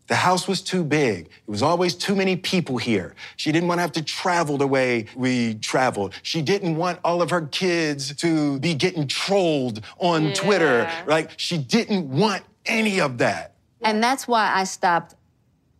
The 0.08 0.16
house 0.16 0.48
was 0.48 0.62
too 0.62 0.84
big. 0.84 1.26
It 1.26 1.50
was 1.50 1.62
always 1.62 1.94
too 1.94 2.16
many 2.16 2.36
people 2.36 2.78
here. 2.78 3.14
She 3.36 3.52
didn't 3.52 3.68
want 3.68 3.78
to 3.78 3.82
have 3.82 3.92
to 3.92 4.02
travel 4.02 4.56
the 4.56 4.66
way 4.66 5.04
we 5.14 5.54
traveled. 5.56 6.14
She 6.22 6.40
didn't 6.42 6.76
want 6.76 6.98
all 7.04 7.20
of 7.22 7.28
her 7.30 7.42
kids 7.42 8.14
to 8.16 8.58
be 8.60 8.74
getting 8.74 9.06
trolled 9.06 9.82
on 9.98 10.26
Yeah. 10.28 10.34
Twitter. 10.34 10.90
Like, 11.06 11.30
she 11.38 11.58
didn't 11.58 12.08
want 12.08 12.42
any 12.66 13.00
of 13.00 13.18
that. 13.18 13.54
And 13.82 14.02
that's 14.02 14.26
why 14.26 14.50
I 14.52 14.64
stopped 14.64 15.14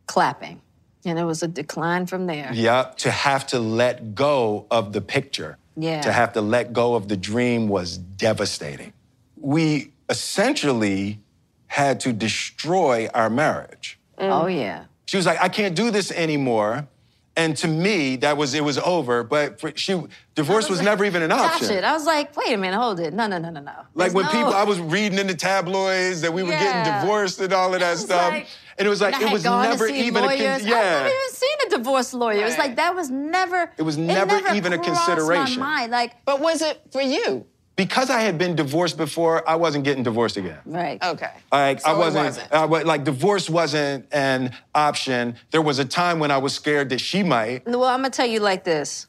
clapping. 0.08 0.60
And 1.04 1.18
it 1.18 1.24
was 1.24 1.42
a 1.44 1.48
decline 1.48 2.06
from 2.06 2.26
there. 2.26 2.50
Yeah, 2.52 2.90
To 2.98 3.10
have 3.10 3.46
to 3.48 3.60
let 3.60 4.14
go 4.16 4.66
of 4.70 4.92
the 4.92 5.00
picture. 5.00 5.56
Yeah. 5.76 6.00
To 6.02 6.12
have 6.12 6.32
to 6.32 6.40
let 6.40 6.72
go 6.72 6.96
of 6.96 7.06
the 7.08 7.16
dream 7.16 7.68
was 7.68 7.96
devastating. 7.98 8.92
We 9.40 9.92
essentially 10.08 11.20
had 11.68 12.00
to 12.00 12.12
destroy 12.12 13.08
our 13.14 13.30
marriage. 13.30 13.98
Mm. 14.18 14.42
Oh, 14.42 14.46
yeah. 14.46 14.84
She 15.06 15.16
was 15.16 15.24
like, 15.26 15.40
I 15.40 15.48
can't 15.48 15.74
do 15.76 15.90
this 15.90 16.10
anymore. 16.10 16.88
And 17.36 17.56
to 17.58 17.68
me, 17.68 18.16
that 18.16 18.36
was 18.36 18.52
it 18.54 18.64
was 18.64 18.78
over. 18.78 19.22
But 19.22 19.60
for, 19.60 19.70
she 19.76 20.02
divorce 20.34 20.68
was, 20.68 20.82
never 20.82 21.04
even 21.04 21.22
an 21.22 21.30
option. 21.30 21.70
it. 21.70 21.84
I 21.84 21.92
was 21.92 22.04
like, 22.04 22.36
wait 22.36 22.52
a 22.52 22.56
minute, 22.56 22.76
hold 22.76 22.98
it. 22.98 23.14
No, 23.14 23.28
no, 23.28 23.38
no, 23.38 23.50
no, 23.50 23.60
no. 23.60 23.70
Like 23.94 24.12
There's 24.12 24.14
when 24.14 24.24
no- 24.26 24.30
people, 24.32 24.52
I 24.54 24.64
was 24.64 24.80
reading 24.80 25.18
in 25.20 25.28
the 25.28 25.34
tabloids 25.36 26.20
that 26.22 26.32
we 26.32 26.42
were 26.42 26.50
Yeah. 26.50 26.84
getting 26.84 27.00
divorced 27.00 27.40
and 27.40 27.52
all 27.52 27.72
of 27.72 27.78
that 27.80 27.92
was 27.92 28.00
stuff. 28.00 28.32
like- 28.32 28.48
and 28.78 28.86
it 28.86 28.88
was 28.88 29.00
like 29.00 29.20
it 29.20 29.30
was 29.32 29.42
gone 29.42 29.64
never 29.64 29.88
see 29.88 30.06
even 30.06 30.22
a 30.22 30.26
lawyers. 30.26 30.38
con- 30.40 30.50
I've 30.50 30.62
yeah. 30.66 30.90
never 31.02 31.08
even 31.08 31.30
seen 31.30 31.56
a 31.66 31.70
divorce 31.70 32.14
lawyer. 32.14 32.40
It 32.42 32.44
was 32.44 32.58
like 32.58 32.76
that 32.76 32.94
was 32.94 33.10
never. 33.10 33.70
It 33.76 33.82
was 33.82 33.98
never 33.98 34.36
even 34.54 34.72
a 34.72 34.78
consideration. 34.78 35.60
My 35.60 35.80
mind. 35.80 35.92
Like, 35.92 36.24
But 36.24 36.40
was 36.40 36.62
it 36.62 36.80
for 36.92 37.02
you? 37.02 37.46
Because 37.76 38.10
I 38.10 38.20
had 38.22 38.38
been 38.38 38.56
divorced 38.56 38.96
before, 38.96 39.48
I 39.48 39.54
wasn't 39.54 39.84
getting 39.84 40.02
divorced 40.02 40.36
again. 40.36 40.58
right. 40.66 41.00
Okay. 41.00 41.30
Like 41.52 41.80
So 41.80 41.90
I 41.90 41.96
wasn't, 41.96 42.24
wasn't. 42.24 42.52
I 42.52 42.64
wa- 42.64 42.82
like 42.84 43.04
divorce 43.04 43.48
wasn't 43.48 44.06
an 44.12 44.52
option. 44.74 45.36
There 45.52 45.62
was 45.62 45.78
a 45.78 45.84
time 45.84 46.18
when 46.18 46.32
I 46.32 46.38
was 46.38 46.52
scared 46.54 46.88
that 46.90 47.00
she 47.00 47.22
might. 47.22 47.64
Well, 47.66 47.84
I'm 47.84 47.98
gonna 48.00 48.10
tell 48.10 48.26
you 48.26 48.40
like 48.40 48.64
this. 48.64 49.06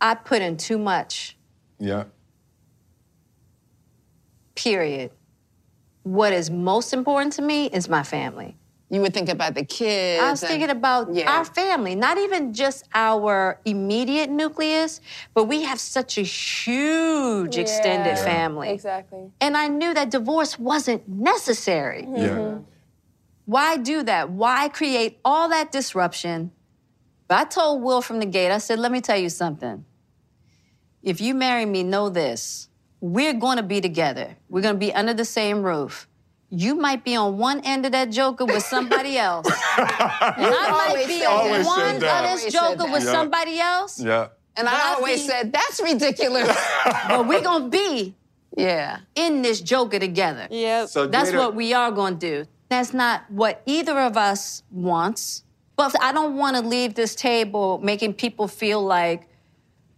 I 0.00 0.14
put 0.14 0.40
in 0.40 0.56
too 0.56 0.78
much. 0.78 1.36
Yeah. 1.80 2.04
Period. 4.54 5.10
What 6.04 6.32
is 6.32 6.50
most 6.50 6.92
important 6.92 7.32
to 7.34 7.42
me 7.42 7.66
is 7.66 7.88
my 7.88 8.02
family. 8.02 8.56
You 8.92 9.00
would 9.00 9.14
think 9.14 9.30
about 9.30 9.54
the 9.54 9.64
kids. 9.64 10.22
I 10.22 10.30
was 10.30 10.42
and- 10.42 10.50
thinking 10.50 10.68
about 10.68 11.14
Yeah. 11.14 11.32
our 11.32 11.46
family, 11.46 11.94
not 11.94 12.18
even 12.18 12.52
just 12.52 12.84
our 12.94 13.58
immediate 13.64 14.28
nucleus, 14.28 15.00
but 15.32 15.44
we 15.44 15.62
have 15.62 15.80
such 15.80 16.18
a 16.18 16.22
huge 16.22 17.56
extended 17.56 18.18
Yeah. 18.18 18.24
family. 18.24 18.68
Exactly. 18.68 19.30
And 19.40 19.56
I 19.56 19.68
knew 19.68 19.94
that 19.94 20.10
divorce 20.10 20.58
wasn't 20.58 21.08
necessary. 21.08 22.02
Mm-hmm. 22.02 22.16
Yeah. 22.16 22.58
Why 23.46 23.78
do 23.78 24.02
that? 24.02 24.28
Why 24.30 24.68
create 24.68 25.18
all 25.24 25.48
that 25.48 25.72
disruption? 25.72 26.52
But 27.28 27.38
I 27.38 27.44
told 27.44 27.82
Will 27.82 28.02
from 28.02 28.18
the 28.20 28.26
gate, 28.26 28.52
I 28.52 28.58
said, 28.58 28.78
let 28.78 28.92
me 28.92 29.00
tell 29.00 29.16
you 29.16 29.30
something. 29.30 29.86
If 31.02 31.18
you 31.22 31.34
marry 31.34 31.64
me, 31.64 31.82
know 31.82 32.10
this. 32.10 32.68
We're 33.00 33.32
going 33.32 33.56
to 33.56 33.62
be 33.62 33.80
together. 33.80 34.36
We're 34.50 34.60
going 34.60 34.74
to 34.74 34.78
be 34.78 34.92
under 34.92 35.14
the 35.14 35.24
same 35.24 35.62
roof. 35.62 36.06
You 36.54 36.74
might 36.74 37.02
be 37.02 37.16
on 37.16 37.38
one 37.38 37.60
end 37.64 37.86
of 37.86 37.92
that 37.92 38.10
joker 38.10 38.44
with 38.44 38.62
somebody 38.62 39.16
else. 39.28 39.46
and 39.46 39.54
I 39.78 40.68
might 40.70 40.88
always 40.90 41.06
be 41.06 41.18
said 41.20 41.26
on 41.26 41.48
that. 41.48 41.64
One 41.66 42.00
said 42.00 42.24
of 42.24 42.40
this 42.42 42.52
joker 42.52 42.84
with 42.92 43.04
Yeah. 43.04 43.12
somebody 43.12 43.58
else. 43.58 43.98
Yeah. 43.98 44.26
And 44.56 44.68
I 44.68 44.72
I 44.90 44.94
always 44.94 45.20
think- 45.20 45.30
said, 45.30 45.52
that's 45.52 45.80
ridiculous. 45.80 46.54
But 47.08 47.26
we're 47.26 47.40
going 47.40 47.64
to 47.64 47.68
be 47.70 48.14
yeah. 48.54 48.98
in 49.14 49.40
this 49.40 49.62
joker 49.62 49.98
together. 49.98 50.46
Yeah. 50.50 50.84
So 50.84 51.06
That's 51.06 51.30
Jada- 51.30 51.38
what 51.38 51.54
we 51.54 51.72
are 51.72 51.90
going 51.90 52.18
to 52.18 52.26
do. 52.44 52.48
That's 52.68 52.92
not 52.92 53.22
what 53.30 53.62
either 53.64 53.98
of 53.98 54.18
us 54.18 54.62
wants. 54.70 55.44
But 55.76 55.94
I 56.02 56.12
don't 56.12 56.36
want 56.36 56.56
to 56.58 56.62
leave 56.62 56.94
this 56.94 57.14
table 57.14 57.80
making 57.82 58.12
people 58.14 58.46
feel 58.46 58.82
like 58.84 59.26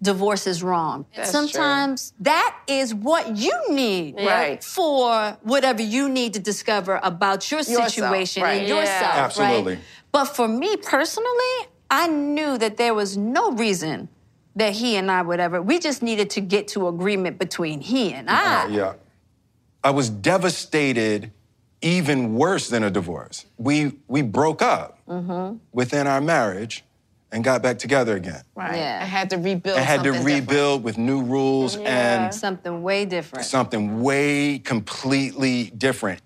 divorce 0.04 0.46
is 0.46 0.62
wrong. 0.62 1.06
That's 1.16 1.30
Sometimes 1.30 2.12
that 2.20 2.56
is 2.68 2.94
what 2.94 3.36
you 3.36 3.52
need 3.70 4.14
Right. 4.16 4.62
for 4.62 5.36
whatever 5.42 5.82
you 5.82 6.08
need 6.08 6.34
to 6.34 6.40
discover 6.40 7.00
about 7.02 7.50
your 7.50 7.58
Yourself, 7.60 7.88
situation 7.90 8.42
right. 8.42 8.60
and 8.60 8.68
Yeah. 8.68 8.74
yourself. 8.80 9.14
Absolutely. 9.26 9.74
Right? 9.74 9.84
But 10.12 10.26
for 10.26 10.46
me 10.46 10.76
personally, 10.76 11.54
I 11.90 12.06
knew 12.08 12.56
that 12.58 12.76
there 12.76 12.94
was 12.94 13.16
no 13.16 13.50
reason 13.52 14.08
that 14.56 14.72
he 14.74 14.94
and 14.96 15.10
I 15.10 15.22
would 15.22 15.40
ever. 15.40 15.60
We 15.60 15.78
just 15.80 16.00
needed 16.02 16.30
to 16.30 16.40
get 16.40 16.68
to 16.68 16.86
agreement 16.88 17.38
between 17.38 17.80
he 17.80 18.12
and 18.12 18.30
I. 18.30 18.68
Yeah. 18.68 18.92
I 19.82 19.90
was 19.90 20.08
devastated, 20.10 21.32
even 21.82 22.34
worse 22.36 22.68
than 22.68 22.82
a 22.84 22.90
divorce. 22.90 23.46
We 23.58 23.98
we 24.08 24.22
broke 24.22 24.62
up 24.62 24.90
Mm-hmm. 25.08 25.56
within 25.72 26.06
our 26.06 26.20
marriage 26.20 26.84
and 27.34 27.42
got 27.44 27.62
back 27.62 27.78
together 27.78 28.16
again. 28.16 28.42
Right. 28.54 28.76
Yeah. 28.76 29.00
I 29.02 29.04
had 29.04 29.28
to 29.30 29.36
rebuild 29.36 29.76
I 29.76 29.80
had 29.80 30.04
to 30.04 30.12
something 30.12 30.24
different. 30.24 30.48
rebuild 30.48 30.84
with 30.84 30.96
new 30.96 31.22
rules 31.22 31.76
and 31.76 32.32
Something 32.32 32.82
way 32.82 33.04
different. 33.04 33.44
something 33.44 34.00
way 34.02 34.60
completely 34.60 35.70
different. 35.76 36.20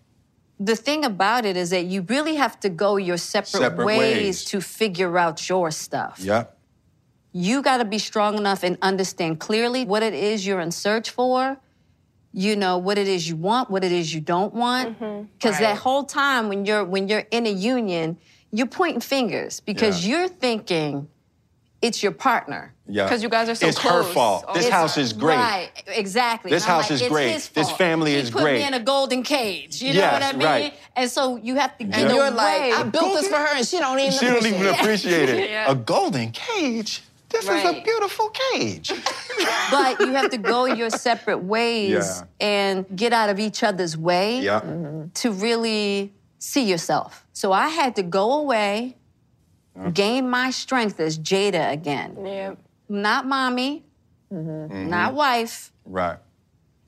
the 0.61 0.77
thing 0.77 1.05
about 1.05 1.45
it 1.47 1.57
is 1.57 1.71
that 1.71 1.87
you 1.87 2.03
really 2.03 2.35
have 2.37 2.59
to 2.61 2.69
go 2.69 2.97
your 2.99 3.17
separate, 3.17 3.61
Separate 3.61 3.87
ways, 3.87 4.17
ways. 4.17 4.45
to 4.45 4.61
figure 4.61 5.17
out 5.17 5.49
your 5.49 5.71
stuff. 5.71 6.19
Yep. 6.21 6.57
You 7.33 7.63
got 7.63 7.79
to 7.79 7.85
be 7.85 7.99
strong 7.99 8.37
enough 8.37 8.63
and 8.65 8.77
understand 8.83 9.39
clearly 9.41 9.85
what 9.85 10.03
it 10.03 10.15
is 10.15 10.47
you're 10.47 10.61
in 10.61 10.73
search 10.73 11.11
for. 11.11 11.57
You 12.33 12.57
know 12.57 12.77
what 12.79 12.99
it 12.99 13.09
is 13.09 13.29
you 13.29 13.37
want, 13.37 13.71
what 13.71 13.83
it 13.85 13.93
is 13.93 14.13
you 14.15 14.21
don't 14.21 14.53
want. 14.53 15.01
Mm-hmm. 15.01 15.27
Because 15.35 15.59
that 15.61 15.79
whole 15.79 16.05
time 16.05 16.49
when 16.51 16.67
you're 16.67 16.85
when 16.85 17.09
you're 17.09 17.27
in 17.31 17.47
a 17.47 17.51
union, 17.77 18.19
you're 18.53 18.67
pointing 18.67 19.01
fingers 19.01 19.61
because 19.61 20.05
Yeah. 20.07 20.19
you're 20.21 20.29
thinking 20.29 21.09
it's 21.81 22.03
your 22.03 22.11
partner. 22.13 22.75
Yeah. 22.89 23.05
Because 23.05 23.23
you 23.23 23.29
guys 23.29 23.49
are 23.49 23.55
so 23.55 23.67
It's 23.69 23.79
her 23.79 24.03
fault. 24.03 24.53
This 24.55 24.67
the 24.67 24.73
house 24.73 24.95
time. 24.97 25.05
is 25.05 25.13
great. 25.13 25.37
Right, 25.37 25.71
exactly. 25.87 26.51
This 26.51 26.65
house 26.65 26.91
like, 26.91 27.03
is 27.03 27.09
great. 27.09 27.33
his 27.35 27.49
This 27.51 27.69
fault. 27.69 27.79
family 27.79 28.13
he 28.13 28.17
is 28.17 28.31
put 28.31 28.43
great. 28.43 28.59
me 28.61 28.67
in 28.67 28.75
a 28.75 28.81
golden 28.81 29.23
cage. 29.23 29.81
You 29.81 29.93
know 29.93 30.01
Yes, 30.01 30.13
what 30.13 30.23
I 30.23 30.33
mean? 30.37 30.47
right. 30.47 30.75
And 30.97 31.09
so 31.11 31.37
you 31.37 31.55
have 31.57 31.77
to 31.79 31.85
get 31.85 31.95
And 32.01 32.11
you're 32.15 32.31
like, 32.33 32.73
I 32.73 32.83
built 32.83 33.15
this 33.21 33.29
for 33.29 33.37
her 33.37 33.57
and 33.57 33.65
she 33.67 33.79
don't 33.79 33.99
even 34.01 34.13
She 34.13 34.27
don't 34.27 34.45
even 34.45 34.67
appreciate 34.67 34.75
it. 34.75 34.79
appreciate 34.81 35.29
it. 35.29 35.51
Yeah. 35.51 35.71
A 35.71 35.75
golden 35.77 36.31
cage? 36.33 37.03
This 37.29 37.45
is 37.45 37.65
a 37.65 37.81
beautiful 37.85 38.31
cage. 38.53 38.91
but 39.71 40.01
you 40.01 40.13
have 40.15 40.31
to 40.31 40.39
go 40.39 40.65
your 40.65 40.89
separate 40.91 41.39
ways 41.45 41.91
Yeah. 41.91 42.23
and 42.41 42.87
get 42.97 43.13
out 43.13 43.29
of 43.29 43.39
each 43.39 43.63
other's 43.63 43.97
way 43.97 44.41
yeah. 44.41 44.61
to 45.15 45.31
really 45.31 46.13
see 46.39 46.63
yourself. 46.65 47.27
So 47.39 47.53
I 47.53 47.69
had 47.69 47.95
to 47.95 48.03
go 48.03 48.33
away, 48.33 48.97
uh-huh. 49.79 49.91
gain 49.91 50.29
my 50.29 50.51
strength 50.51 50.99
as 50.99 51.17
Jada 51.17 51.71
again. 51.71 52.19
Yeah. 52.25 52.55
Not 52.89 53.27
mommy, 53.27 53.85
Mm-hmm. 54.33 54.91
not 54.91 55.11
mm-hmm. 55.11 55.17
wife, 55.17 55.73
Right. 55.85 56.19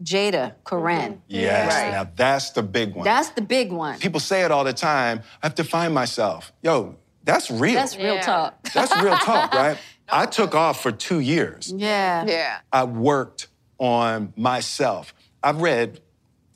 Jada, 0.02 0.54
Koren. 0.64 1.12
Mm-hmm. 1.12 1.20
Yes. 1.28 1.92
Now 1.92 2.10
that's 2.16 2.50
the 2.50 2.64
big 2.64 2.96
one. 2.96 3.04
That's 3.04 3.30
the 3.30 3.42
big 3.42 3.70
one. 3.70 4.00
People 4.00 4.18
say 4.18 4.42
it 4.42 4.50
all 4.50 4.64
the 4.64 4.72
time. 4.72 5.22
I 5.40 5.46
have 5.46 5.54
to 5.54 5.64
find 5.64 5.94
myself. 5.94 6.52
Yo, 6.62 6.96
that's 7.22 7.48
real. 7.48 7.74
That's 7.74 7.96
real 7.96 8.16
Yeah. 8.16 8.22
talk. 8.22 8.62
That's 8.74 8.94
real 9.00 9.16
talk, 9.18 9.54
right? 9.64 9.78
I 10.08 10.26
took 10.26 10.56
off 10.56 10.82
for 10.82 10.90
two 10.90 11.20
years. 11.20 11.72
Yeah. 11.74 12.24
Yeah. 12.26 12.58
I 12.72 12.84
worked 12.84 13.46
on 13.78 14.32
myself. 14.36 15.14
I've 15.44 15.62
read 15.62 16.00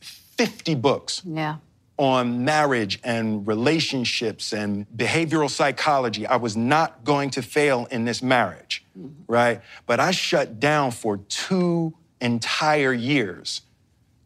50 0.01 0.75
books 0.75 1.23
Yeah. 1.25 1.57
On 1.97 2.45
marriage 2.45 2.99
and 3.05 3.47
relationships 3.47 4.53
and 4.53 4.87
behavioral 4.97 5.49
psychology. 5.49 6.27
I 6.27 6.37
was 6.37 6.57
not 6.57 7.05
going 7.05 7.31
to 7.31 7.43
fail 7.43 7.87
in 7.91 8.05
this 8.05 8.23
marriage, 8.23 8.85
right? 9.29 9.61
But 9.87 10.01
I 10.01 10.11
shut 10.11 10.59
down 10.59 10.91
for 10.91 11.19
two 11.19 11.95
entire 12.21 12.93
years 12.93 13.61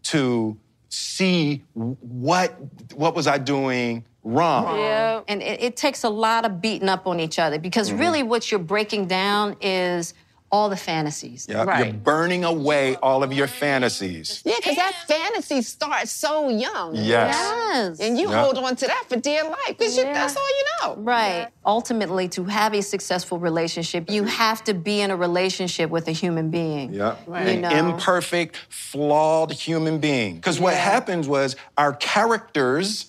to 0.05 0.57
see 0.89 1.63
what 1.75 2.55
what 2.95 3.15
was 3.15 3.27
I 3.27 3.37
doing 3.37 4.05
wrong. 4.25 4.79
Yeah. 4.79 5.21
And 5.29 5.43
it, 5.43 5.61
it 5.63 5.77
takes 5.77 6.05
a 6.05 6.09
lot 6.09 6.47
of 6.47 6.61
beating 6.63 6.89
up 6.89 7.07
on 7.07 7.21
each 7.21 7.39
other 7.39 7.59
because 7.59 7.91
Mm-hmm. 7.91 7.99
really 8.01 8.23
what 8.23 8.51
you're 8.51 8.61
breaking 8.61 9.07
down 9.07 9.57
is 9.61 10.15
all 10.51 10.69
the 10.71 10.77
fantasies. 10.77 11.47
Yeah, 11.49 11.79
You're 11.85 11.93
burning 11.93 12.45
away 12.45 12.97
all 12.97 13.23
of 13.23 13.33
your 13.33 13.47
fantasies. 13.47 14.43
Yeah, 14.45 14.55
because 14.57 14.77
that 14.77 14.95
fantasy 15.07 15.61
starts 15.63 16.11
so 16.11 16.49
young. 16.49 16.95
Yes. 16.95 17.35
Yes. 17.37 18.01
And 18.01 18.19
you 18.19 18.31
Yeah. 18.31 18.43
hold 18.43 18.57
on 18.59 18.75
to 18.77 18.87
that 18.87 19.05
for 19.09 19.17
dear 19.17 19.45
life 19.45 19.57
because 19.69 19.97
Yeah. 19.97 20.13
that's 20.15 20.37
all 20.37 20.49
you 20.49 20.65
know. 20.83 20.95
Right. 21.03 21.49
Ultimately, 21.67 22.29
to 22.29 22.45
have 22.45 22.73
a 22.75 22.81
successful 22.83 23.39
relationship, 23.39 24.11
you 24.11 24.25
have 24.25 24.65
to 24.65 24.73
be 24.75 25.01
in 25.03 25.11
a 25.11 25.17
relationship 25.17 25.91
with 25.91 26.09
a 26.09 26.13
human 26.13 26.51
being. 26.51 26.95
Yeah. 26.95 27.17
You 27.27 27.35
An 27.35 27.61
know? 27.61 27.69
imperfect, 27.71 28.57
flawed 28.71 29.53
human 29.53 29.99
being. 29.99 30.37
Because 30.37 30.59
what 30.59 30.75
happens 30.75 31.29
was 31.29 31.57
our 31.77 31.93
characters 31.93 33.07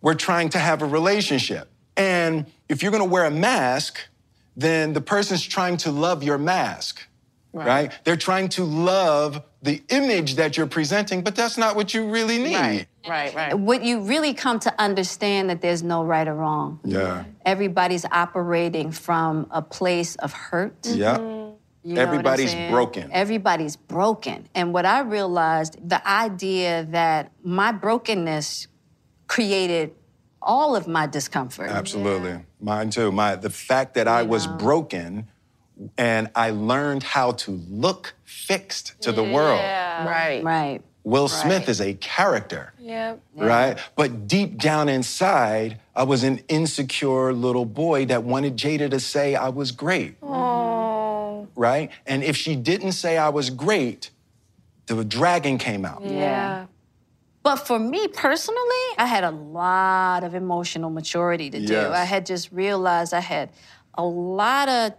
were 0.00 0.14
trying 0.14 0.48
to 0.50 0.58
have 0.58 0.80
a 0.80 0.86
relationship. 0.86 1.68
And 1.96 2.46
if 2.68 2.82
you're 2.82 2.92
gonna 2.92 3.04
wear 3.04 3.24
a 3.24 3.30
mask, 3.30 3.98
then 4.58 4.92
the 4.92 5.00
person's 5.00 5.46
trying 5.46 5.76
to 5.78 5.92
love 5.92 6.22
your 6.24 6.36
mask. 6.36 7.06
Right. 7.52 7.92
They're 8.04 8.16
trying 8.16 8.50
to 8.50 8.64
love 8.64 9.42
the 9.62 9.82
image 9.88 10.34
that 10.34 10.56
you're 10.56 10.66
presenting, 10.66 11.22
but 11.22 11.34
that's 11.34 11.56
not 11.56 11.76
what 11.76 11.94
you 11.94 12.10
really 12.10 12.38
need. 12.38 12.54
Right, 12.54 12.86
right, 13.08 13.34
right. 13.34 13.58
What 13.58 13.82
you 13.82 14.00
really 14.00 14.34
come 14.34 14.58
to 14.60 14.80
understand 14.80 15.48
that 15.50 15.60
there's 15.60 15.82
no 15.82 16.04
right 16.04 16.28
or 16.28 16.34
wrong. 16.34 16.80
Yeah. 16.84 17.24
Everybody's 17.46 18.04
operating 18.04 18.90
from 18.90 19.46
a 19.50 19.62
place 19.62 20.16
of 20.16 20.32
hurt. 20.32 20.86
Yeah. 20.86 21.18
You 21.18 21.94
know 21.94 22.02
Everybody's 22.02 22.54
broken. 22.70 23.10
Everybody's 23.12 23.76
broken. 23.76 24.48
And 24.54 24.74
what 24.74 24.84
I 24.84 25.00
realized, 25.00 25.76
the 25.88 26.06
idea 26.06 26.86
that 26.90 27.32
my 27.42 27.72
brokenness 27.72 28.66
created 29.26 29.94
all 30.42 30.76
of 30.76 30.86
my 30.86 31.06
discomfort. 31.06 31.70
Absolutely. 31.70 32.44
Mine 32.60 32.90
too. 32.90 33.12
My 33.12 33.36
the 33.36 33.50
fact 33.50 33.94
that 33.94 34.08
I 34.08 34.22
was 34.22 34.46
broken 34.46 35.28
and 35.96 36.28
I 36.34 36.50
learned 36.50 37.02
how 37.04 37.32
to 37.32 37.52
look 37.70 38.14
fixed 38.24 39.00
to 39.02 39.12
the 39.12 39.22
world. 39.22 39.60
Right. 39.60 40.42
Right. 40.42 40.82
Will 41.04 41.28
Smith 41.28 41.68
is 41.70 41.80
a 41.80 41.94
character, 41.94 42.74
Yep. 42.80 43.20
right? 43.36 43.78
But 43.96 44.26
deep 44.28 44.58
down 44.58 44.90
inside, 44.90 45.78
I 45.96 46.02
was 46.02 46.22
an 46.22 46.40
insecure 46.48 47.32
little 47.32 47.64
boy 47.64 48.04
that 48.06 48.24
wanted 48.24 48.56
Jada 48.58 48.90
to 48.90 49.00
say 49.00 49.34
I 49.34 49.48
was 49.48 49.70
great, 49.72 50.16
Oh. 50.22 51.46
right? 51.56 51.90
And 52.06 52.22
if 52.22 52.36
she 52.36 52.56
didn't 52.56 52.92
say 52.92 53.16
I 53.16 53.30
was 53.30 53.48
great, 53.48 54.10
the 54.86 55.02
dragon 55.02 55.56
came 55.56 55.86
out. 55.86 56.02
Yeah. 56.04 56.66
But 57.48 57.66
for 57.66 57.78
me 57.78 58.08
personally, 58.08 58.86
I 58.98 59.06
had 59.06 59.24
a 59.24 59.30
lot 59.30 60.22
of 60.22 60.34
emotional 60.34 60.90
maturity 60.90 61.48
to 61.48 61.58
do. 61.58 61.72
Yes. 61.72 61.96
I 61.96 62.04
had 62.04 62.26
just 62.26 62.52
realized 62.52 63.14
I 63.14 63.20
had 63.20 63.48
a 63.94 64.04
lot 64.04 64.68
of 64.68 64.92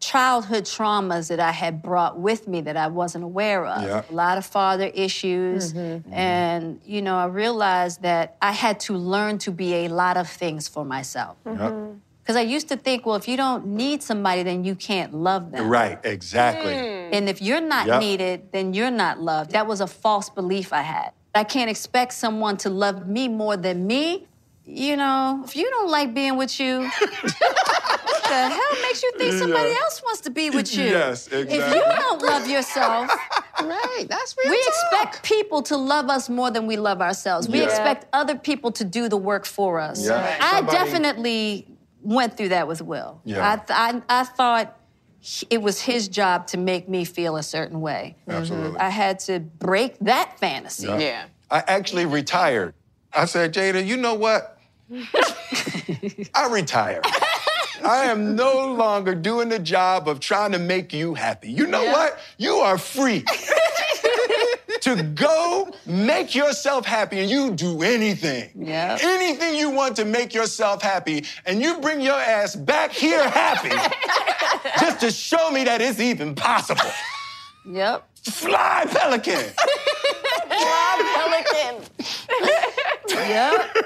childhood 0.00 0.64
traumas 0.64 1.28
that 1.28 1.38
I 1.38 1.52
had 1.52 1.80
brought 1.80 2.18
with 2.18 2.48
me 2.48 2.60
that 2.62 2.76
I 2.76 2.88
wasn't 2.88 3.22
aware 3.22 3.64
of. 3.66 3.84
Yeah. 3.84 4.02
A 4.10 4.12
lot 4.12 4.36
of 4.36 4.44
father 4.44 4.90
issues. 4.92 5.72
Mm-hmm. 5.72 6.08
Mm-hmm. 6.08 6.12
And, 6.12 6.80
you 6.84 7.02
know, 7.02 7.16
I 7.16 7.26
realized 7.26 8.02
that 8.02 8.36
I 8.42 8.50
had 8.50 8.80
to 8.80 8.94
learn 8.96 9.38
to 9.38 9.52
be 9.52 9.72
a 9.84 9.88
lot 9.88 10.16
of 10.16 10.28
things 10.28 10.66
for 10.66 10.84
myself. 10.84 11.36
Yep. 11.46 11.54
Mm-hmm. 11.54 11.98
Because 12.20 12.34
I 12.34 12.42
used 12.42 12.68
to 12.70 12.76
think, 12.76 13.06
well, 13.06 13.14
if 13.14 13.28
you 13.28 13.36
don't 13.36 13.66
need 13.66 14.02
somebody, 14.02 14.42
then 14.42 14.64
you 14.64 14.74
can't 14.74 15.14
love 15.14 15.52
them. 15.52 15.68
Right, 15.68 16.00
exactly. 16.02 16.72
Mm. 16.72 17.10
And 17.12 17.28
if 17.28 17.40
you're 17.40 17.60
not 17.60 17.86
Yep. 17.86 18.00
needed, 18.00 18.52
then 18.52 18.74
you're 18.74 18.90
not 18.90 19.20
loved. 19.20 19.52
That 19.52 19.68
was 19.68 19.80
a 19.80 19.86
false 19.86 20.30
belief 20.30 20.72
I 20.72 20.82
had. 20.82 21.12
I 21.34 21.44
can't 21.44 21.70
expect 21.70 22.12
someone 22.14 22.56
to 22.58 22.70
love 22.70 23.06
me 23.06 23.28
more 23.28 23.56
than 23.56 23.86
me. 23.86 24.26
You 24.64 24.96
know, 24.96 25.42
if 25.44 25.56
you 25.56 25.68
don't 25.68 25.90
like 25.90 26.14
being 26.14 26.36
with 26.36 26.60
you, 26.60 26.80
what 27.00 28.22
the 28.22 28.48
hell 28.48 28.82
makes 28.82 29.02
you 29.02 29.12
think 29.18 29.32
somebody 29.34 29.70
Yeah. 29.70 29.76
else 29.82 30.00
wants 30.04 30.20
to 30.22 30.30
be 30.30 30.50
with 30.50 30.74
you? 30.76 30.84
Yes, 30.84 31.26
exactly. 31.26 31.56
If 31.58 31.74
you 31.74 31.82
don't 31.82 32.22
love 32.22 32.48
yourself, 32.48 33.10
Right. 33.62 34.06
That's 34.08 34.34
real 34.38 34.50
we 34.50 34.58
talk. 34.62 34.68
expect 34.68 35.22
people 35.24 35.60
to 35.64 35.76
love 35.76 36.08
us 36.08 36.30
more 36.30 36.50
than 36.50 36.66
we 36.66 36.76
love 36.76 37.02
ourselves. 37.02 37.46
We 37.48 37.62
expect 37.62 38.06
other 38.14 38.34
people 38.36 38.72
to 38.72 38.84
do 38.84 39.08
the 39.08 39.18
work 39.18 39.44
for 39.44 39.78
us. 39.78 40.02
Yeah. 40.06 40.12
Right. 40.14 40.40
I 40.42 40.56
Somebody- 40.56 40.78
definitely 40.78 41.66
went 42.02 42.36
through 42.38 42.48
that 42.50 42.66
with 42.68 42.80
Will. 42.80 43.20
Yeah. 43.24 43.52
I, 43.52 43.56
th- 43.56 44.02
I, 44.08 44.20
I 44.20 44.24
thought 44.24 44.66
he- 44.66 44.79
it 45.50 45.60
was 45.60 45.80
his 45.80 46.08
job 46.08 46.46
to 46.48 46.56
make 46.56 46.88
me 46.88 47.04
feel 47.04 47.36
a 47.36 47.42
certain 47.42 47.80
way. 47.80 48.16
Mm-hmm. 48.22 48.38
Absolutely. 48.38 48.78
I 48.78 48.88
had 48.88 49.18
to 49.20 49.40
break 49.40 49.98
that 50.00 50.38
fantasy. 50.38 50.86
Yeah. 50.86 50.98
Yeah. 50.98 51.24
I 51.50 51.62
actually 51.66 52.06
retired. 52.06 52.74
I 53.12 53.24
said, 53.24 53.52
Jada, 53.52 53.84
you 53.84 53.96
know 53.96 54.14
what? 54.14 54.58
I 56.34 56.48
retired. 56.50 57.04
I 57.84 58.04
am 58.04 58.36
no 58.36 58.72
longer 58.74 59.14
doing 59.14 59.48
the 59.48 59.58
job 59.58 60.08
of 60.08 60.20
trying 60.20 60.52
to 60.52 60.58
make 60.58 60.92
you 60.92 61.14
happy. 61.14 61.50
You 61.50 61.66
know 61.66 61.84
what? 61.84 62.18
You 62.36 62.56
are 62.56 62.78
free 62.78 63.24
to 64.80 65.02
go 65.02 65.72
make 65.86 66.34
yourself 66.34 66.86
happy 66.86 67.20
and 67.20 67.30
you 67.30 67.52
do 67.52 67.82
anything. 67.82 68.50
Yeah. 68.54 68.98
Anything 69.00 69.54
you 69.54 69.70
want 69.70 69.96
to 69.96 70.04
make 70.04 70.34
yourself 70.34 70.82
happy 70.82 71.24
and 71.46 71.60
you 71.62 71.78
bring 71.78 72.00
your 72.00 72.18
ass 72.18 72.54
back 72.54 72.92
here 72.92 73.28
happy 73.28 73.70
just 74.78 75.00
to 75.00 75.10
show 75.10 75.50
me 75.50 75.64
that 75.64 75.80
it's 75.80 76.00
even 76.00 76.34
possible. 76.34 76.82
Yep. 77.66 78.08
Fly, 78.24 78.86
Pelican. 78.88 79.36
Fly 80.48 81.42
pelican. 81.54 81.90
yep. 83.08 83.76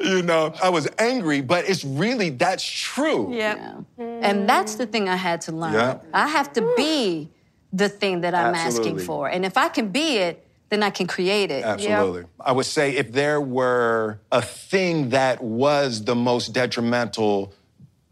you 0.00 0.22
know, 0.22 0.52
I 0.62 0.68
was 0.68 0.88
angry, 0.98 1.40
but 1.40 1.68
it's 1.68 1.84
really 1.84 2.30
that's 2.30 2.64
true. 2.64 3.32
Yep. 3.34 3.84
And 3.98 4.48
that's 4.48 4.74
the 4.74 4.86
thing 4.86 5.08
I 5.08 5.16
had 5.16 5.40
to 5.42 5.52
learn. 5.52 5.74
Yeah. 5.74 5.98
I 6.12 6.28
have 6.28 6.52
to 6.54 6.74
be 6.76 7.30
the 7.72 7.88
thing 7.88 8.20
that 8.22 8.34
I'm 8.34 8.54
asking 8.54 8.98
for. 9.00 9.28
And 9.28 9.44
if 9.44 9.56
I 9.56 9.68
can 9.68 9.88
be 9.88 10.18
it, 10.18 10.46
then 10.70 10.82
I 10.82 10.90
can 10.90 11.06
create 11.06 11.50
it. 11.50 11.64
Absolutely. 11.64 12.24
I 12.40 12.52
would 12.52 12.66
say 12.66 12.96
if 12.96 13.12
there 13.12 13.40
were 13.40 14.20
a 14.32 14.42
thing 14.42 15.10
that 15.10 15.42
was 15.42 16.04
the 16.04 16.14
most 16.14 16.52
detrimental 16.52 17.52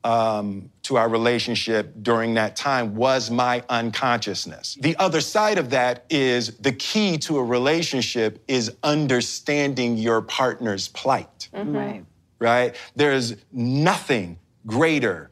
um, 0.05 0.71
to 0.83 0.97
our 0.97 1.09
relationship 1.09 1.95
during 2.03 2.35
that 2.35 2.57
time 2.57 2.95
was 2.97 3.31
my 3.31 3.63
unconsciousness. 3.69 4.77
The 4.81 4.97
other 4.97 5.21
side 5.21 5.59
of 5.59 5.71
that 5.71 6.05
is 6.11 6.57
the 6.59 6.73
key 6.73 7.19
to 7.19 7.39
a 7.39 7.45
relationship 7.45 8.43
is 8.49 8.75
understanding 8.83 9.97
your 9.97 10.23
partner's 10.23 10.89
plight, 10.89 11.49
Right. 11.53 12.05
right? 12.39 12.75
There's 12.97 13.35
nothing 13.53 14.39
greater 14.67 15.31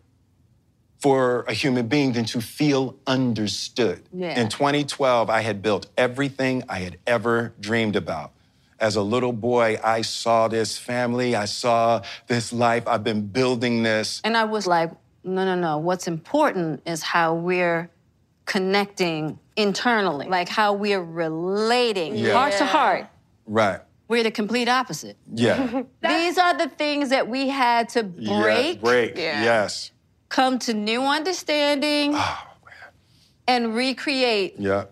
for 0.98 1.44
a 1.48 1.54
human 1.54 1.88
being 1.88 2.12
than 2.12 2.26
to 2.26 2.40
feel 2.40 2.94
understood. 3.06 4.02
Yeah. 4.12 4.38
In 4.38 4.48
2012, 4.50 5.30
I 5.30 5.40
had 5.40 5.62
built 5.62 5.86
everything 5.96 6.62
I 6.68 6.80
had 6.80 6.98
ever 7.06 7.54
dreamed 7.58 7.96
about. 7.96 8.32
As 8.80 8.96
a 8.96 9.02
little 9.02 9.32
boy, 9.34 9.78
I 9.84 10.00
saw 10.00 10.48
this 10.48 10.78
family, 10.78 11.36
I 11.36 11.44
saw 11.44 12.02
this 12.28 12.50
life, 12.52 12.88
I've 12.88 13.04
been 13.04 13.26
building 13.26 13.82
this. 13.82 14.22
And 14.24 14.36
I 14.36 14.44
was 14.44 14.66
like, 14.66 14.90
no, 15.22 15.44
no, 15.44 15.54
no. 15.54 15.76
What's 15.76 16.08
important 16.08 16.80
is 16.86 17.02
how 17.02 17.34
we're 17.34 17.90
connecting 18.46 19.38
internally, 19.54 20.26
like 20.28 20.48
how 20.48 20.72
we're 20.72 21.02
relating 21.02 22.14
Yeah. 22.16 22.32
heart 22.32 22.54
to 22.54 22.64
heart. 22.64 23.06
Right. 23.46 23.80
We're 24.08 24.22
the 24.22 24.30
complete 24.30 24.68
opposite. 24.68 25.18
Yeah. 25.34 25.82
These 26.02 26.38
are 26.38 26.56
the 26.56 26.68
things 26.68 27.10
that 27.10 27.28
we 27.28 27.48
had 27.48 27.90
to 27.90 28.10
Yeah, 28.16 28.40
break, 28.42 28.80
break. 28.80 29.16
Yeah. 29.16 29.42
Yes. 29.44 29.90
come 30.30 30.58
to 30.60 30.72
new 30.72 31.02
understanding, 31.02 32.12
Oh, 32.14 32.38
and 33.46 33.74
recreate 33.74 34.54
Yeah. 34.58 34.84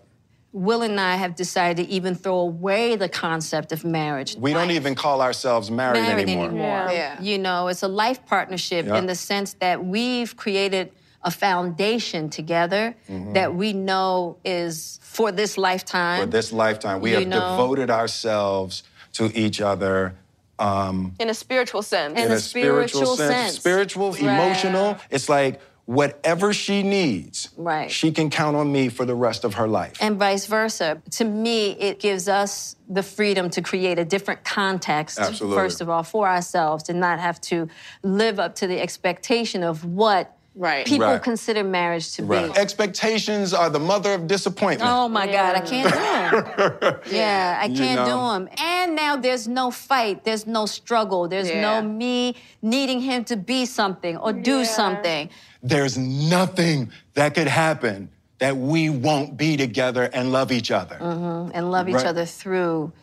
Will 0.51 0.81
and 0.81 0.99
I 0.99 1.15
have 1.15 1.35
decided 1.35 1.85
to 1.85 1.91
even 1.91 2.15
throw 2.15 2.39
away 2.39 2.95
the 2.95 3.07
concept 3.09 3.71
of 3.71 3.85
marriage. 3.85 4.35
We 4.35 4.51
don't 4.53 4.71
even 4.71 4.95
call 4.95 5.21
ourselves 5.21 5.69
married, 5.69 6.01
married 6.01 6.23
anymore. 6.23 6.45
anymore. 6.47 6.89
Yeah. 6.91 7.21
You 7.21 7.37
know, 7.37 7.67
it's 7.67 7.83
a 7.83 7.87
life 7.87 8.25
partnership 8.25 8.87
Yeah. 8.87 8.97
in 8.97 9.05
the 9.05 9.13
sense 9.15 9.53
that 9.59 9.85
we've 9.85 10.35
created 10.35 10.91
a 11.23 11.29
foundation 11.31 12.29
together 12.29 12.95
that 13.33 13.53
we 13.53 13.73
know 13.73 14.37
is 14.43 14.99
for 15.03 15.31
this 15.31 15.57
lifetime. 15.57 16.21
Mm-hmm. 16.21 16.31
For 16.31 16.37
this 16.37 16.51
lifetime, 16.51 17.01
we 17.01 17.11
You 17.11 17.17
have 17.19 17.27
know. 17.27 17.39
devoted 17.51 17.89
ourselves 17.91 18.83
to 19.13 19.25
each 19.37 19.61
other 19.61 20.15
um, 20.59 21.13
In 21.19 21.29
a 21.29 21.33
spiritual 21.33 21.81
sense. 21.83 22.19
In 22.19 22.31
a 22.31 22.39
spiritual 22.39 23.15
sense. 23.15 23.55
spiritual, 23.55 24.11
Right. 24.11 24.21
emotional. 24.23 24.97
It's 25.09 25.29
like 25.29 25.61
whatever 25.89 26.53
she 26.53 26.83
needs, 26.83 27.49
Right. 27.57 27.89
she 27.89 28.11
can 28.11 28.29
count 28.29 28.55
on 28.55 28.71
me 28.71 28.89
for 28.89 29.05
the 29.05 29.15
rest 29.15 29.43
of 29.43 29.55
her 29.55 29.67
life. 29.67 29.93
and 29.99 30.17
vice 30.19 30.45
versa. 30.45 31.01
To 31.17 31.25
me, 31.25 31.71
it 31.79 31.99
gives 31.99 32.27
us 32.29 32.75
the 32.87 33.01
freedom 33.01 33.49
to 33.49 33.61
create 33.63 33.97
a 33.97 34.05
different 34.05 34.43
context, 34.43 35.17
Absolutely. 35.19 35.57
first 35.57 35.81
of 35.81 35.89
all, 35.89 36.03
for 36.03 36.27
ourselves, 36.27 36.89
and 36.89 36.99
not 36.99 37.19
have 37.19 37.41
to 37.41 37.67
live 38.03 38.39
up 38.39 38.53
to 38.55 38.67
the 38.67 38.79
expectation 38.79 39.63
of 39.63 39.83
what 39.83 40.35
Right. 40.55 40.85
people 40.85 41.07
Right. 41.07 41.23
consider 41.23 41.63
marriage 41.63 42.13
to 42.17 42.23
Right. 42.23 42.53
be. 42.53 42.59
Expectations 42.59 43.53
are 43.53 43.69
the 43.69 43.79
mother 43.79 44.13
of 44.13 44.27
disappointment. 44.27 44.91
Oh 44.93 45.07
my 45.07 45.25
God, 45.25 45.55
I 45.55 45.61
can't 45.61 45.89
do 45.91 45.99
them. 45.99 46.99
yeah, 47.11 47.57
I 47.61 47.67
can't 47.67 48.05
do 48.05 48.11
know. 48.11 48.33
them. 48.33 48.49
And 48.57 48.95
now 48.95 49.15
there's 49.15 49.47
no 49.47 49.71
fight, 49.71 50.23
there's 50.23 50.45
no 50.45 50.65
struggle, 50.65 51.27
there's 51.27 51.49
Yeah. 51.49 51.61
no 51.61 51.81
me 51.87 52.35
needing 52.61 52.99
him 52.99 53.23
to 53.25 53.37
be 53.37 53.65
something 53.65 54.17
or 54.17 54.33
do 54.33 54.65
something. 54.65 55.29
There's 55.61 55.97
nothing 55.97 56.91
that 57.15 57.35
could 57.35 57.47
happen 57.47 58.09
that 58.39 58.55
we 58.55 58.89
won't 58.89 59.35
be 59.35 59.57
together 59.57 60.09
and 60.13 60.31
love 60.31 60.51
each 60.51 60.71
other. 60.71 60.95
Mm-hmm. 60.95 61.51
and 61.53 61.71
love 61.71 61.89
each 61.89 61.95
Right. 61.95 62.05
other 62.05 62.25
through, 62.25 62.93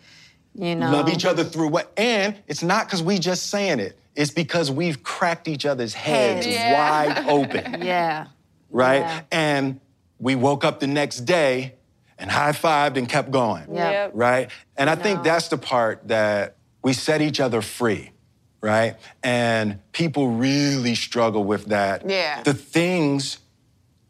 you 0.55 0.75
know. 0.75 0.91
Love 0.91 1.09
each 1.11 1.27
other 1.27 1.45
through 1.45 1.69
what? 1.69 1.93
And 1.99 2.35
it's 2.47 2.63
not 2.63 2.87
because 2.87 3.03
we 3.03 3.19
just 3.19 3.51
saying 3.51 3.79
it. 3.81 3.99
It's 4.15 4.31
because 4.31 4.71
we've 4.71 5.03
cracked 5.03 5.47
each 5.49 5.67
other's 5.67 5.93
heads 5.93 6.47
Heads. 6.47 6.75
wide 7.19 7.29
open, 7.29 7.83
Yeah. 7.83 8.29
right? 8.71 9.01
Yeah. 9.01 9.21
And 9.31 9.81
we 10.19 10.35
woke 10.37 10.65
up 10.65 10.81
the 10.81 10.87
next 10.87 11.21
day 11.27 11.75
and 12.19 12.31
high 12.31 12.53
fived 12.53 12.97
and 12.97 13.07
kept 13.07 13.31
going, 13.31 13.65
Yeah. 13.75 13.91
Yep. 13.91 14.11
right? 14.15 14.51
And 14.79 14.89
I 14.89 14.95
think 14.95 15.23
that's 15.23 15.49
the 15.49 15.59
part 15.59 16.09
that 16.09 16.57
we 16.83 16.95
set 16.95 17.21
each 17.21 17.41
other 17.41 17.61
free, 17.61 18.13
right? 18.61 18.97
And 19.23 19.79
people 19.93 20.29
really 20.29 20.95
struggle 20.95 21.45
with 21.45 21.67
that. 21.67 22.09
Yeah. 22.09 22.43
The 22.43 22.55
things 22.55 23.39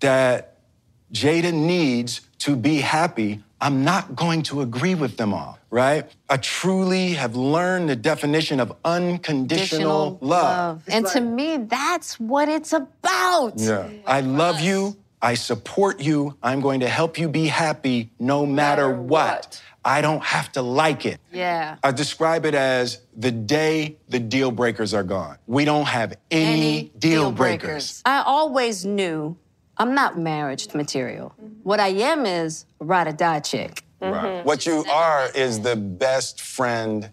that 0.01 0.59
Jada 1.13 1.53
needs 1.53 2.21
to 2.39 2.57
be 2.57 2.77
happy, 2.81 3.43
I'm 3.61 3.85
not 3.85 4.15
going 4.15 4.43
to 4.45 4.61
agree 4.61 4.95
with 4.95 5.17
them 5.17 5.33
all, 5.33 5.59
right? 5.71 6.11
I 6.29 6.37
truly 6.37 7.15
have 7.15 7.37
learned 7.37 7.89
the 7.89 7.97
definition 7.97 8.61
of 8.61 8.77
unconditional 8.85 10.19
love. 10.21 10.85
And 10.89 11.07
to 11.07 11.21
me, 11.21 11.57
that's 11.59 12.21
what 12.21 12.49
it's 12.49 12.73
about. 12.73 13.55
Yeah. 13.57 13.89
I 14.07 14.21
love 14.21 14.61
you. 14.61 14.97
I 15.23 15.35
support 15.35 16.01
you. 16.01 16.37
I'm 16.43 16.61
going 16.61 16.81
to 16.81 16.89
help 16.89 17.19
you 17.19 17.29
be 17.29 17.47
happy 17.47 18.11
no 18.19 18.47
matter, 18.47 18.91
what. 18.91 19.01
what. 19.09 19.63
I 19.85 20.01
don't 20.01 20.23
have 20.25 20.51
to 20.53 20.63
like 20.63 21.07
it. 21.07 21.21
Yeah. 21.33 21.77
I 21.83 21.93
describe 21.93 22.45
it 22.45 22.55
as 22.55 23.01
the 23.17 23.31
day 23.31 23.99
the 24.09 24.19
deal 24.19 24.51
breakers 24.51 24.93
are 24.93 25.05
gone. 25.05 25.39
We 25.47 25.65
don't 25.65 25.87
have 25.87 26.17
any, 26.31 26.91
deal, 26.99 27.31
breakers. 27.31 28.03
I 28.05 28.25
always 28.27 28.85
knew 28.85 29.37
I'm 29.77 29.95
not 29.95 30.19
marriage 30.19 30.75
material. 30.75 31.35
What 31.63 31.79
I 31.79 31.89
am 31.89 32.27
is 32.27 32.67
a 32.81 32.85
ride 32.85 33.07
or 33.07 33.13
die 33.13 33.41
chick. 33.41 33.85
Right. 34.01 34.13
Mm-hmm. 34.13 34.47
What 34.47 34.67
you 34.67 34.85
are 34.91 35.29
is 35.35 35.61
the 35.61 35.77
best 35.77 36.41
friend 36.41 37.11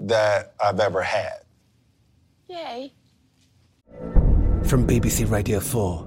that 0.00 0.54
I've 0.58 0.80
ever 0.80 1.02
had. 1.02 1.40
Yay. 2.48 2.92
From 4.64 4.86
BBC 4.86 5.30
Radio 5.30 5.60
4, 5.60 6.06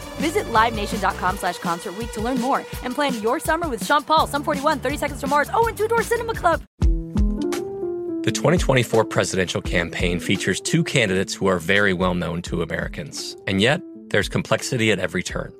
Visit 0.21 0.45
LiveNation.com 0.53 1.37
slash 1.37 1.57
Concert 1.57 1.95
to 2.13 2.21
learn 2.21 2.39
more 2.39 2.59
and 2.83 2.93
plan 2.93 3.19
your 3.21 3.39
summer 3.39 3.67
with 3.67 3.83
Sean 3.83 4.03
Paul, 4.03 4.27
Sum 4.27 4.43
41, 4.43 4.79
30 4.79 4.97
Seconds 4.97 5.19
to 5.19 5.27
Mars, 5.27 5.49
oh, 5.51 5.67
and 5.67 5.75
Two 5.75 5.87
Door 5.87 6.03
Cinema 6.03 6.35
Club. 6.35 6.61
The 8.23 8.31
2024 8.31 9.03
presidential 9.05 9.63
campaign 9.63 10.19
features 10.19 10.61
two 10.61 10.83
candidates 10.83 11.33
who 11.33 11.47
are 11.47 11.57
very 11.57 11.91
well 11.91 12.13
known 12.13 12.43
to 12.43 12.61
Americans. 12.61 13.35
And 13.47 13.59
yet, 13.59 13.81
there's 14.09 14.29
complexity 14.29 14.91
at 14.91 14.99
every 14.99 15.23
turn. 15.23 15.51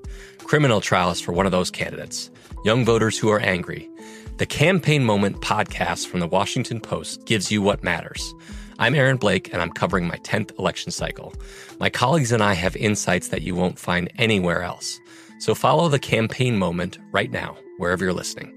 Criminal 0.43 0.79
trials 0.79 1.19
for 1.19 1.31
one 1.31 1.47
of 1.47 1.51
those 1.51 1.71
candidates, 1.71 2.29
young 2.63 2.85
voters 2.85 3.17
who 3.17 3.29
are 3.29 3.39
angry. 3.39 3.89
The 4.37 4.45
Campaign 4.45 5.03
Moment 5.03 5.41
podcast 5.41 6.05
from 6.05 6.19
the 6.19 6.27
Washington 6.27 6.79
Post 6.79 7.25
gives 7.25 7.51
you 7.51 7.63
what 7.63 7.83
matters. 7.83 8.31
I'm 8.81 8.95
Aaron 8.95 9.17
Blake, 9.17 9.53
and 9.53 9.61
I'm 9.61 9.69
covering 9.69 10.07
my 10.07 10.15
10th 10.23 10.57
election 10.57 10.91
cycle. 10.91 11.35
My 11.79 11.87
colleagues 11.87 12.31
and 12.31 12.41
I 12.41 12.53
have 12.53 12.75
insights 12.75 13.27
that 13.27 13.43
you 13.43 13.53
won't 13.53 13.77
find 13.77 14.11
anywhere 14.17 14.63
else. 14.63 14.99
So 15.37 15.53
follow 15.53 15.87
the 15.87 15.99
Campaign 15.99 16.57
Moment 16.57 16.97
right 17.11 17.29
now, 17.29 17.55
wherever 17.77 18.03
you're 18.03 18.11
listening. 18.11 18.55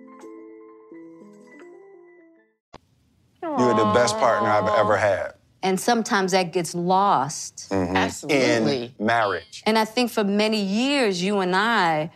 You're 3.42 3.74
the 3.74 3.92
best 3.92 4.16
partner 4.16 4.48
I've 4.48 4.80
ever 4.80 4.96
had 4.96 5.34
And 5.62 5.78
sometimes 5.78 6.32
that 6.32 6.54
gets 6.54 6.74
lost. 6.74 7.68
Mm-hmm. 7.68 7.94
Absolutely. 7.94 8.94
in 8.98 9.06
marriage. 9.06 9.62
And 9.66 9.76
I 9.78 9.84
think 9.84 10.10
for 10.10 10.24
many 10.24 10.62
years, 10.62 11.22
you 11.22 11.40
and 11.40 11.54
I, 11.54 12.10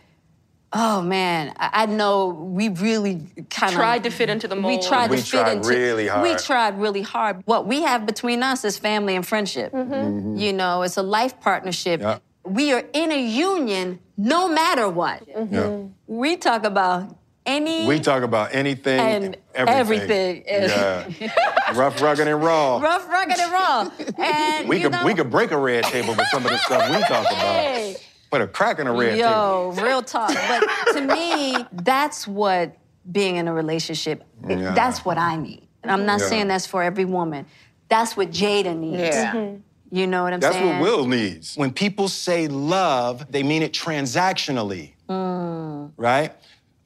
oh 0.72 1.00
man, 1.02 1.52
I, 1.56 1.70
I 1.82 1.86
know 1.86 2.28
we 2.28 2.68
really 2.68 3.22
kind 3.50 3.72
of 3.72 3.78
Tried 3.78 4.04
to 4.04 4.10
fit 4.10 4.28
into 4.28 4.48
the 4.48 4.54
mold. 4.56 4.66
We 4.72 4.76
mold. 4.76 4.86
tried 4.86 5.10
We 5.10 5.16
to 5.18 5.22
fit 5.22 5.30
tried 5.40 5.56
into. 5.58 5.68
really 5.68 6.10
We 6.22 6.34
tried 6.36 6.78
really 6.78 7.02
hard. 7.02 7.42
What 7.46 7.66
we 7.66 7.82
have 7.82 8.06
between 8.06 8.42
us 8.42 8.64
is 8.64 8.78
family 8.78 9.16
and 9.16 9.26
friendship. 9.26 9.72
Mm-hmm. 9.72 9.92
Mm-hmm. 9.92 10.36
You 10.36 10.52
know, 10.52 10.82
it's 10.82 10.96
a 10.96 11.02
life 11.02 11.40
partnership. 11.40 12.00
Yeah. 12.00 12.18
We 12.44 12.72
are 12.72 12.84
in 12.92 13.12
a 13.12 13.20
union 13.20 13.98
no 14.16 14.48
matter 14.48 14.88
what. 14.88 15.26
Mm-hmm. 15.28 15.54
Yeah. 15.54 15.78
We 16.06 16.36
talk 16.36 16.64
about 16.64 17.16
any. 17.46 17.86
We 17.86 18.00
talk 18.00 18.22
about 18.22 18.54
anything 18.54 19.00
And 19.00 19.36
everything. 19.54 20.44
everything. 20.46 21.14
Yeah. 21.20 21.32
Rough, 21.74 22.00
rugged, 22.00 22.26
and 22.28 22.42
raw. 22.42 22.78
rough, 22.78 23.06
rugged, 23.08 23.38
and 23.38 23.52
raw. 23.52 23.90
And 24.18 24.68
we 24.68 24.76
you 24.76 24.82
could 24.84 24.92
know, 24.92 25.04
we 25.04 25.14
could 25.14 25.30
break 25.30 25.50
a 25.50 25.56
red 25.58 25.84
table 25.84 26.14
with 26.14 26.26
some 26.30 26.44
of 26.44 26.50
the 26.50 26.58
stuff 26.58 26.88
we 26.90 27.00
talk 27.04 27.26
Hey. 27.26 27.96
About. 28.30 28.38
Put 28.38 28.42
a 28.42 28.52
crack 28.52 28.78
in 28.78 28.86
a 28.86 28.92
red 28.92 29.16
table. 29.16 29.18
Yo, 29.18 29.74
real 29.82 30.02
talk. 30.02 30.32
But 30.34 30.92
to 30.94 31.00
me, 31.02 31.56
that's 31.72 32.26
what 32.26 32.76
being 33.10 33.36
in 33.36 33.48
a 33.48 33.52
relationship. 33.52 34.24
Yeah. 34.46 34.74
That's 34.74 35.04
what 35.04 35.18
I 35.18 35.36
need. 35.36 35.66
And 35.82 35.90
I'm 35.92 36.04
not 36.06 36.20
Yeah. 36.20 36.28
saying 36.28 36.48
that's 36.48 36.66
for 36.66 36.82
every 36.82 37.04
woman. 37.04 37.46
That's 37.88 38.16
what 38.16 38.30
Jada 38.30 38.76
needs. 38.76 39.00
Yeah. 39.00 39.32
Mhm. 39.32 39.60
You 39.90 40.06
know 40.06 40.22
what 40.24 40.34
I'm 40.34 40.40
That's 40.40 40.54
saying? 40.54 40.68
That's 40.68 40.82
what 40.82 40.98
Will 40.98 41.06
needs. 41.06 41.56
When 41.56 41.72
people 41.72 42.08
say 42.08 42.46
love, 42.48 43.24
they 43.30 43.42
mean 43.42 43.62
it 43.62 43.72
transactionally, 43.72 44.92
Mm. 45.08 45.92
right? 45.96 46.32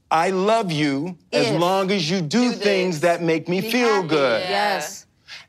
I 0.09 0.31
love 0.31 0.71
you 0.71 1.17
as 1.33 1.51
long 1.51 1.91
as 1.91 2.09
you 2.09 2.21
do, 2.21 2.53
things 2.53 3.01
that 3.01 3.21
make 3.23 3.49
me 3.49 3.61
feel 3.63 4.05
good. 4.05 4.43
Yes. 4.49 5.02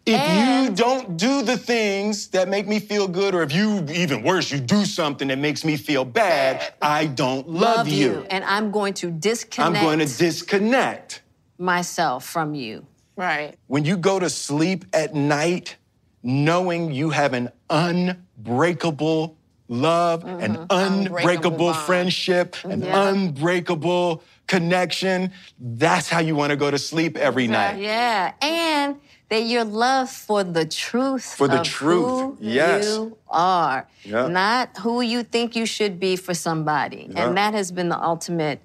If 0.06 0.70
you 0.70 0.76
don't 0.76 1.16
do 1.16 1.44
the 1.44 1.58
things 1.58 2.28
that 2.30 2.50
make 2.50 2.68
me 2.68 2.80
feel 2.80 3.08
good, 3.08 3.34
or 3.34 3.42
if 3.42 3.54
you, 3.54 3.86
even 3.90 4.22
worse, 4.22 4.52
you 4.52 4.60
do 4.60 4.84
something 4.84 5.30
that 5.30 5.38
makes 5.38 5.64
me 5.64 5.78
feel 5.78 6.04
bad, 6.04 6.74
I 6.82 7.06
don't 7.06 7.48
love, 7.48 7.88
you. 7.88 8.26
And 8.30 8.44
I'm 8.44 8.70
going 8.70 8.94
to 8.96 9.10
disconnect 9.10 9.78
I'm 9.78 9.82
going 9.82 10.00
to 10.00 10.06
disconnect. 10.06 11.22
myself 11.58 12.26
from 12.26 12.54
you. 12.54 12.86
Right. 13.16 13.56
When 13.68 13.86
you 13.86 13.96
go 13.96 14.20
to 14.20 14.30
sleep 14.30 14.86
at 14.92 15.16
night, 15.16 15.78
knowing 16.22 16.92
you 16.92 17.12
have 17.12 17.34
an 17.34 17.50
unbreakable 17.70 19.38
love, 19.70 20.26
an 20.26 20.56
mm-hmm. 20.56 20.66
unbreakable, 20.70 21.72
bond. 21.72 21.86
friendship, 21.86 22.58
an 22.66 22.82
Yeah. 22.82 23.10
unbreakable 23.10 24.22
connection, 24.48 25.32
that's 25.60 26.10
how 26.10 26.20
you 26.20 26.36
want 26.36 26.52
to 26.52 26.56
go 26.56 26.70
to 26.70 26.78
sleep 26.78 27.18
every 27.18 27.48
night. 27.48 27.80
Yeah. 27.80 28.34
And 28.42 29.00
that 29.30 29.44
your 29.44 29.64
love 29.64 30.10
for 30.10 30.44
the 30.44 30.66
truth. 30.66 31.36
For 31.36 31.48
the 31.48 31.62
of 31.62 31.66
truth, 31.66 32.06
Who 32.06 32.38
yes. 32.40 32.86
You 32.86 33.18
are. 33.30 33.88
Yeah. 34.04 34.28
Not 34.28 34.78
who 34.78 35.02
you 35.02 35.24
think 35.24 35.56
you 35.56 35.66
should 35.66 36.00
be 36.00 36.16
for 36.16 36.34
somebody. 36.34 37.08
Yeah. 37.10 37.28
And 37.28 37.38
that 37.38 37.54
has 37.54 37.72
been 37.72 37.90
the 37.90 38.00
ultimate 38.00 38.62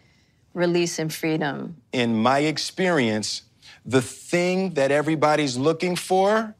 release 0.52 0.98
and 0.98 1.12
freedom. 1.12 1.76
In 1.92 2.16
my 2.16 2.40
experience, 2.40 3.42
the 3.86 4.02
thing 4.02 4.74
that 4.74 4.90
everybody's 4.90 5.56
looking 5.56 5.96
for 5.96 6.54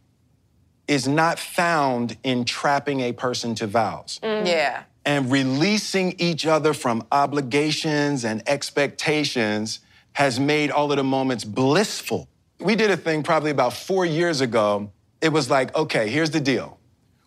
is 0.86 1.06
not 1.06 1.38
found 1.38 2.16
in 2.22 2.44
trapping 2.44 3.00
a 3.00 3.12
person 3.12 3.54
to 3.56 3.66
vows. 3.66 4.18
Mm. 4.22 4.46
Yeah. 4.46 4.84
And 5.08 5.32
releasing 5.32 6.14
each 6.18 6.44
other 6.44 6.74
from 6.74 7.02
obligations 7.10 8.26
and 8.26 8.46
expectations 8.46 9.80
has 10.12 10.38
made 10.38 10.70
all 10.70 10.92
of 10.92 10.98
the 10.98 11.02
moments 11.02 11.44
blissful. 11.44 12.28
We 12.60 12.76
did 12.76 12.90
a 12.90 12.96
thing 12.96 13.22
probably 13.22 13.50
about 13.50 13.72
four 13.72 14.04
years 14.04 14.42
ago. 14.42 14.92
It 15.22 15.30
was 15.30 15.48
like, 15.48 15.74
okay, 15.74 16.10
here's 16.10 16.30
the 16.30 16.40
deal. 16.40 16.78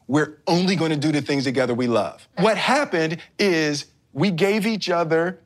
We're 0.07 0.37
only 0.45 0.75
going 0.75 0.91
to 0.91 0.97
do 0.97 1.11
the 1.11 1.23
things 1.23 1.45
together 1.45 1.73
we 1.73 1.87
love. 1.87 2.27
What 2.37 2.55
happened 2.55 3.17
is 3.39 3.87
we 4.13 4.29
gave 4.29 4.67
each 4.67 4.87
other 4.87 5.39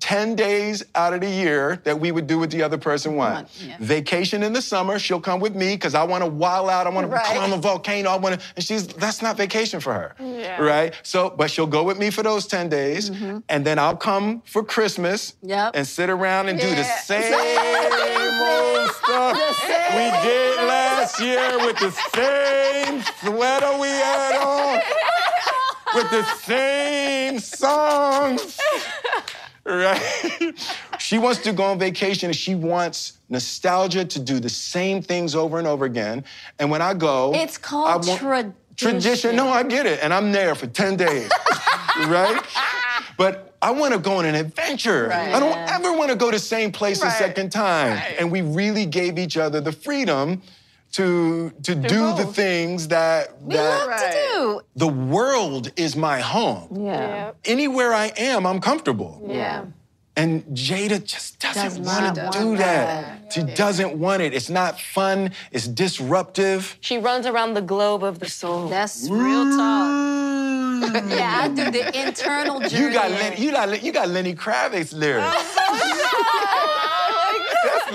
10 0.00 0.34
days 0.36 0.84
out 0.94 1.12
of 1.14 1.20
the 1.20 1.30
year 1.30 1.80
that 1.84 1.98
we 1.98 2.12
would 2.12 2.26
do 2.26 2.38
what 2.38 2.50
the 2.50 2.62
other 2.62 2.78
person 2.78 3.16
wanted. 3.16 3.46
Vacation 3.80 4.42
in 4.42 4.52
the 4.52 4.62
summer, 4.62 4.98
she'll 4.98 5.20
come 5.20 5.40
with 5.40 5.54
me 5.54 5.74
because 5.74 5.94
I 5.94 6.02
want 6.04 6.22
to 6.24 6.30
wild 6.30 6.68
out. 6.70 6.86
I 6.86 6.90
want 6.90 7.06
to 7.06 7.12
Right. 7.12 7.24
climb 7.24 7.52
a 7.52 7.56
volcano. 7.56 8.10
I 8.10 8.16
want 8.16 8.38
to, 8.40 8.46
and 8.56 8.64
she's, 8.64 8.86
that's 8.86 9.22
not 9.22 9.36
vacation 9.36 9.80
for 9.80 9.92
her. 9.92 10.14
Yeah. 10.20 10.60
Right? 10.62 10.94
So, 11.02 11.30
but 11.30 11.50
she'll 11.50 11.66
go 11.66 11.82
with 11.84 11.98
me 11.98 12.10
for 12.10 12.22
those 12.22 12.46
10 12.46 12.68
days. 12.68 13.10
And 13.48 13.64
then 13.64 13.78
I'll 13.78 13.96
come 13.96 14.42
for 14.44 14.62
Christmas 14.62 15.34
Yep. 15.42 15.72
and 15.74 15.86
sit 15.86 16.10
around 16.10 16.48
and 16.48 16.58
do 16.60 16.68
the 16.74 16.84
same 16.84 17.32
old 18.40 18.90
stuff 18.90 19.36
we 19.92 20.10
did 20.28 20.56
last 20.66 21.20
year 21.20 21.58
with 21.58 21.78
the 21.78 21.90
same 22.14 23.02
sweater 23.20 23.78
we 23.78 23.88
had 23.88 24.36
on, 24.42 24.80
with 25.94 26.10
the 26.10 26.24
same 26.44 27.38
songs. 27.38 28.58
Right? 29.66 30.54
she 30.98 31.18
wants 31.18 31.40
to 31.40 31.52
go 31.52 31.64
on 31.64 31.78
vacation 31.78 32.28
and 32.30 32.36
she 32.36 32.54
wants 32.54 33.18
nostalgia 33.28 34.04
to 34.04 34.20
do 34.20 34.38
the 34.38 34.48
same 34.48 35.02
things 35.02 35.34
over 35.34 35.58
and 35.58 35.66
over 35.66 35.84
again. 35.84 36.24
And 36.60 36.70
when 36.70 36.80
I 36.82 36.94
go, 36.94 37.32
It's 37.34 37.58
called 37.58 38.06
want- 38.06 38.20
tradition. 38.20 38.54
Tradition. 38.76 39.36
No, 39.36 39.48
I 39.48 39.62
get 39.62 39.86
it. 39.86 40.00
And 40.02 40.12
I'm 40.12 40.32
there 40.32 40.54
for 40.54 40.66
10 40.66 40.96
days. 40.96 41.30
right? 42.06 42.40
But 43.16 43.56
I 43.62 43.70
want 43.70 43.94
to 43.94 43.98
go 43.98 44.18
on 44.18 44.26
an 44.26 44.34
adventure. 44.34 45.10
I 45.12 45.40
don't 45.40 45.56
ever 45.70 45.92
want 45.94 46.10
to 46.10 46.16
go 46.16 46.30
to 46.30 46.36
the 46.36 46.38
same 46.38 46.70
place 46.70 47.02
a 47.02 47.10
second 47.10 47.50
time. 47.50 48.00
And 48.18 48.30
we 48.30 48.42
really 48.42 48.86
gave 48.86 49.18
each 49.18 49.36
other 49.36 49.60
the 49.60 49.72
freedom 49.72 50.42
to 50.92 51.50
to 51.62 51.74
do 51.74 52.14
the 52.16 52.24
things 52.24 52.88
that 52.88 53.40
We 53.42 53.54
that 53.54 53.86
love 53.88 54.00
to 54.00 54.10
do. 54.34 54.60
the 54.76 54.88
world 54.88 55.70
is 55.76 55.96
my 55.96 56.20
home. 56.20 56.68
Yeah. 56.84 57.32
Anywhere 57.44 57.92
I 57.92 58.12
am, 58.16 58.46
I'm 58.46 58.60
comfortable. 58.60 59.22
Yeah. 59.28 59.66
And 60.18 60.44
Jada 60.56 61.04
just 61.04 61.38
doesn't 61.40 61.82
Does 61.82 61.86
want 61.86 62.14
to 62.14 62.30
do 62.38 62.46
want 62.46 62.58
that. 62.58 63.32
She 63.34 63.42
doesn't 63.42 63.98
want 63.98 64.22
it. 64.22 64.32
It's 64.32 64.48
not 64.48 64.80
fun. 64.80 65.32
It's 65.52 65.68
disruptive. 65.68 66.78
She 66.80 66.96
runs 66.96 67.26
around 67.26 67.52
the 67.52 67.60
globe 67.60 68.02
of 68.02 68.18
the 68.18 68.28
soul. 68.30 68.68
That's 68.68 69.08
real 69.10 69.44
talk. 69.44 70.06
yeah, 71.10 71.40
I 71.42 71.48
do 71.48 71.70
the 71.70 72.06
internal 72.06 72.60
journey. 72.60 72.84
You 72.86 72.92
got 72.92 73.10
Lenny, 73.10 73.36
you 73.42 73.50
got 73.50 73.82
you 73.82 73.92
got 73.92 74.08
Lenny 74.08 74.34
Kravitz 74.34 74.94
lyrics. 74.94 75.26
Oh, 75.58 76.75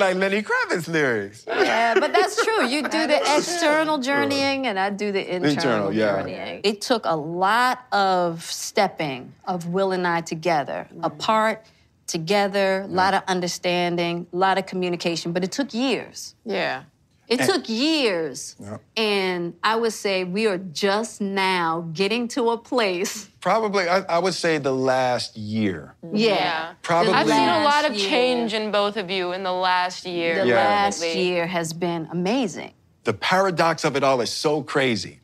That's 0.01 0.15
like 0.15 0.21
Lenny 0.21 0.41
Kravitz 0.41 0.87
lyrics. 0.87 1.43
Yeah, 1.47 1.93
but 1.99 2.13
that's 2.13 2.43
true. 2.43 2.67
You 2.67 2.81
do 2.83 3.07
the 3.07 3.21
external 3.37 3.99
journeying, 3.99 4.67
and 4.67 4.79
I 4.79 4.89
do 4.89 5.11
the 5.11 5.21
internal, 5.21 5.51
Internal, 5.51 5.93
yeah. 5.93 6.17
journeying. 6.17 6.61
It 6.63 6.81
took 6.81 7.05
a 7.05 7.15
lot 7.15 7.85
of 7.91 8.43
stepping 8.43 9.33
of 9.45 9.67
Will 9.67 9.91
and 9.91 10.07
I 10.07 10.21
together, 10.21 10.87
mm-hmm. 10.89 11.03
apart, 11.03 11.65
together, 12.07 12.81
a 12.81 12.87
lot 12.87 13.13
of 13.13 13.23
understanding, 13.27 14.27
a 14.33 14.35
lot 14.35 14.57
of 14.57 14.65
communication, 14.65 15.31
but 15.31 15.43
it 15.43 15.51
took 15.51 15.73
years. 15.73 16.35
Yeah. 16.45 16.83
It 17.31 17.39
And- 17.39 17.49
took 17.49 17.69
years. 17.69 18.57
And 18.97 19.53
I 19.63 19.77
would 19.77 19.93
say 19.93 20.25
we 20.25 20.47
are 20.47 20.57
just 20.57 21.21
now 21.21 21.87
getting 21.93 22.27
to 22.29 22.49
a 22.49 22.57
place. 22.57 23.29
Probably, 23.39 23.87
I, 23.87 23.99
I 24.01 24.19
would 24.19 24.33
say 24.33 24.57
the 24.57 24.73
last 24.73 25.37
year. 25.37 25.95
Yeah. 26.11 26.73
Probably. 26.81 27.13
I've 27.13 27.29
seen 27.29 27.37
a 27.37 27.63
lot 27.63 27.83
last 27.83 27.89
of 27.89 27.95
year. 27.95 28.09
change 28.09 28.53
in 28.53 28.69
both 28.69 28.97
of 28.97 29.09
you 29.09 29.31
in 29.31 29.43
the 29.43 29.53
last 29.53 30.05
year. 30.05 30.41
The 30.41 30.47
Yeah. 30.49 30.55
last 30.55 30.99
definitely. 30.99 31.25
year 31.25 31.47
has 31.47 31.71
been 31.71 32.09
amazing. 32.11 32.73
The 33.05 33.13
paradox 33.13 33.85
of 33.85 33.95
it 33.95 34.03
all 34.03 34.19
is 34.19 34.29
so 34.29 34.61
crazy. 34.61 35.21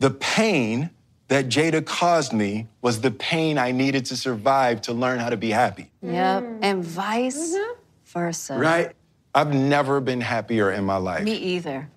The 0.00 0.10
pain 0.10 0.90
that 1.28 1.46
Jada 1.48 1.86
caused 1.86 2.32
me 2.32 2.66
was 2.82 3.00
the 3.00 3.12
pain 3.12 3.58
I 3.58 3.70
needed 3.70 4.06
to 4.06 4.16
survive 4.16 4.82
to 4.82 4.92
learn 4.92 5.20
how 5.20 5.30
to 5.30 5.36
be 5.36 5.50
happy. 5.50 5.92
Yep. 6.02 6.44
And 6.62 6.84
vice 6.84 7.54
mm-hmm. 7.54 7.80
versa. 8.06 8.58
Right? 8.58 8.92
I've 9.38 9.54
never 9.54 10.00
been 10.00 10.20
happier 10.20 10.72
in 10.72 10.82
my 10.82 10.96
life. 10.96 11.22
Me 11.22 11.36
either. 11.36 11.88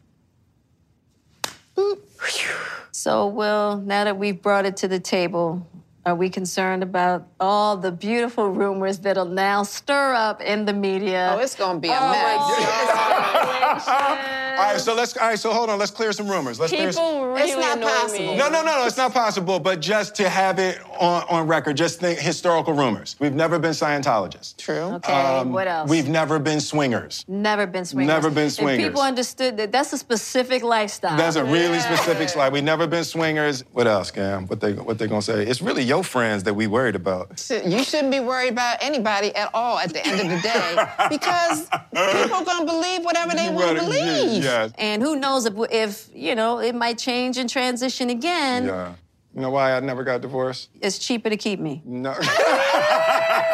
So, 2.91 3.25
Will, 3.25 3.77
now 3.77 4.04
that 4.04 4.15
we've 4.19 4.39
brought 4.39 4.67
it 4.67 4.77
to 4.77 4.88
the 4.88 4.99
table, 4.99 5.67
are 6.06 6.13
we 6.13 6.30
concerned 6.30 6.84
about 6.84 7.25
all 7.39 7.77
the 7.77 7.91
beautiful 7.91 8.51
rumors 8.51 8.99
that'll 8.99 9.25
now 9.25 9.63
stir 9.63 10.13
up 10.13 10.39
in 10.39 10.65
the 10.65 10.73
media? 10.73 11.34
Oh, 11.36 11.39
it's 11.39 11.56
gonna 11.56 11.80
be 11.80 11.89
a 11.89 11.97
Oh, 11.99 12.12
mess. 12.12 13.88
All 14.62 14.71
right, 14.74 14.80
so 14.82 14.93
let's. 14.93 15.17
All 15.17 15.28
right, 15.28 15.39
so 15.39 15.52
hold 15.54 15.69
on. 15.69 15.80
Let's 15.80 15.91
clear 15.91 16.12
some 16.12 16.28
rumors. 16.30 16.60
Let's 16.60 16.71
clear 16.71 16.91
some, 16.91 17.04
People 17.04 17.28
really 17.28 17.41
It's 17.52 17.58
not 17.58 17.78
annoy 17.78 17.88
possible. 17.88 18.26
me. 18.26 18.38
No, 18.38 18.50
no, 18.50 18.62
no, 18.63 18.78
no, 18.80 18.86
it's 18.86 18.97
not 18.97 19.13
possible. 19.13 19.60
But 19.60 19.80
just 19.82 20.15
to 20.15 20.30
have 20.30 20.60
it 20.60 20.80
on, 21.00 21.24
on 21.30 21.47
record, 21.47 21.78
just 21.78 22.00
think 22.00 22.19
historical 22.19 22.74
rumors. 22.74 23.15
We've 23.19 23.34
never 23.34 23.58
been 23.60 23.71
Scientologists. 23.71 24.56
True. 24.58 24.76
Okay, 24.95 25.12
Um, 25.13 25.52
what 25.52 25.67
else? 25.67 25.89
We've 25.89 26.08
never 26.10 26.38
been 26.39 26.60
swingers. 26.62 27.26
never 27.28 27.65
been 27.65 27.86
swingers. 27.86 28.08
Never 28.13 28.30
been 28.30 28.43
And 28.43 28.52
swingers. 28.54 28.88
people 28.88 29.02
understood 29.02 29.58
that 29.58 29.71
that's 29.71 29.93
a 29.93 29.97
specific 29.97 30.62
lifestyle. 30.63 31.17
That's 31.17 31.36
a 31.38 31.43
really 31.45 31.80
specific 31.80 32.30
slide. 32.30 32.54
We've 32.54 32.63
never 32.63 32.86
been 32.88 33.04
swingers. 33.04 33.63
What 33.71 33.88
else, 33.88 34.12
Cam? 34.12 34.45
What 34.47 34.60
they 34.62 34.74
what 34.74 34.97
they 35.00 35.08
gonna 35.08 35.21
say? 35.21 35.43
It's 35.45 35.62
really 35.62 35.84
your 35.84 36.04
friends 36.04 36.43
that 36.43 36.54
we 36.54 36.67
worried 36.67 36.95
about. 36.95 37.21
You 37.65 37.84
shouldn't 37.84 38.12
be 38.12 38.19
worried 38.19 38.52
about 38.52 38.78
anybody 38.82 39.34
at 39.36 39.50
all 39.54 39.80
at 39.80 39.91
the 39.93 40.06
end 40.06 40.21
of 40.21 40.28
the 40.30 40.39
day 40.41 40.86
because 41.10 41.67
people 41.93 42.38
are 42.38 42.45
gonna 42.45 42.65
believe 42.65 43.04
whatever 43.04 43.34
they 43.36 43.50
want 43.60 43.78
to 43.80 43.84
believe. 43.86 44.43
Yeah. 44.43 44.51
And 44.78 45.02
who 45.02 45.16
knows 45.16 45.46
if, 45.46 45.54
if, 45.72 46.10
you 46.14 46.36
know, 46.36 46.60
it 46.60 46.76
might 46.76 46.98
change 46.98 47.38
and 47.38 47.50
transition 47.50 48.10
again. 48.10 48.66
Yeah. 48.66 48.94
You 49.34 49.42
know 49.42 49.50
why 49.50 49.74
I 49.74 49.80
never 49.80 50.04
got 50.04 50.22
divorced? 50.22 50.70
It's 50.82 51.00
cheaper 51.00 51.30
to 51.30 51.38
keep 51.38 51.60
me. 51.60 51.82
No. 51.86 52.14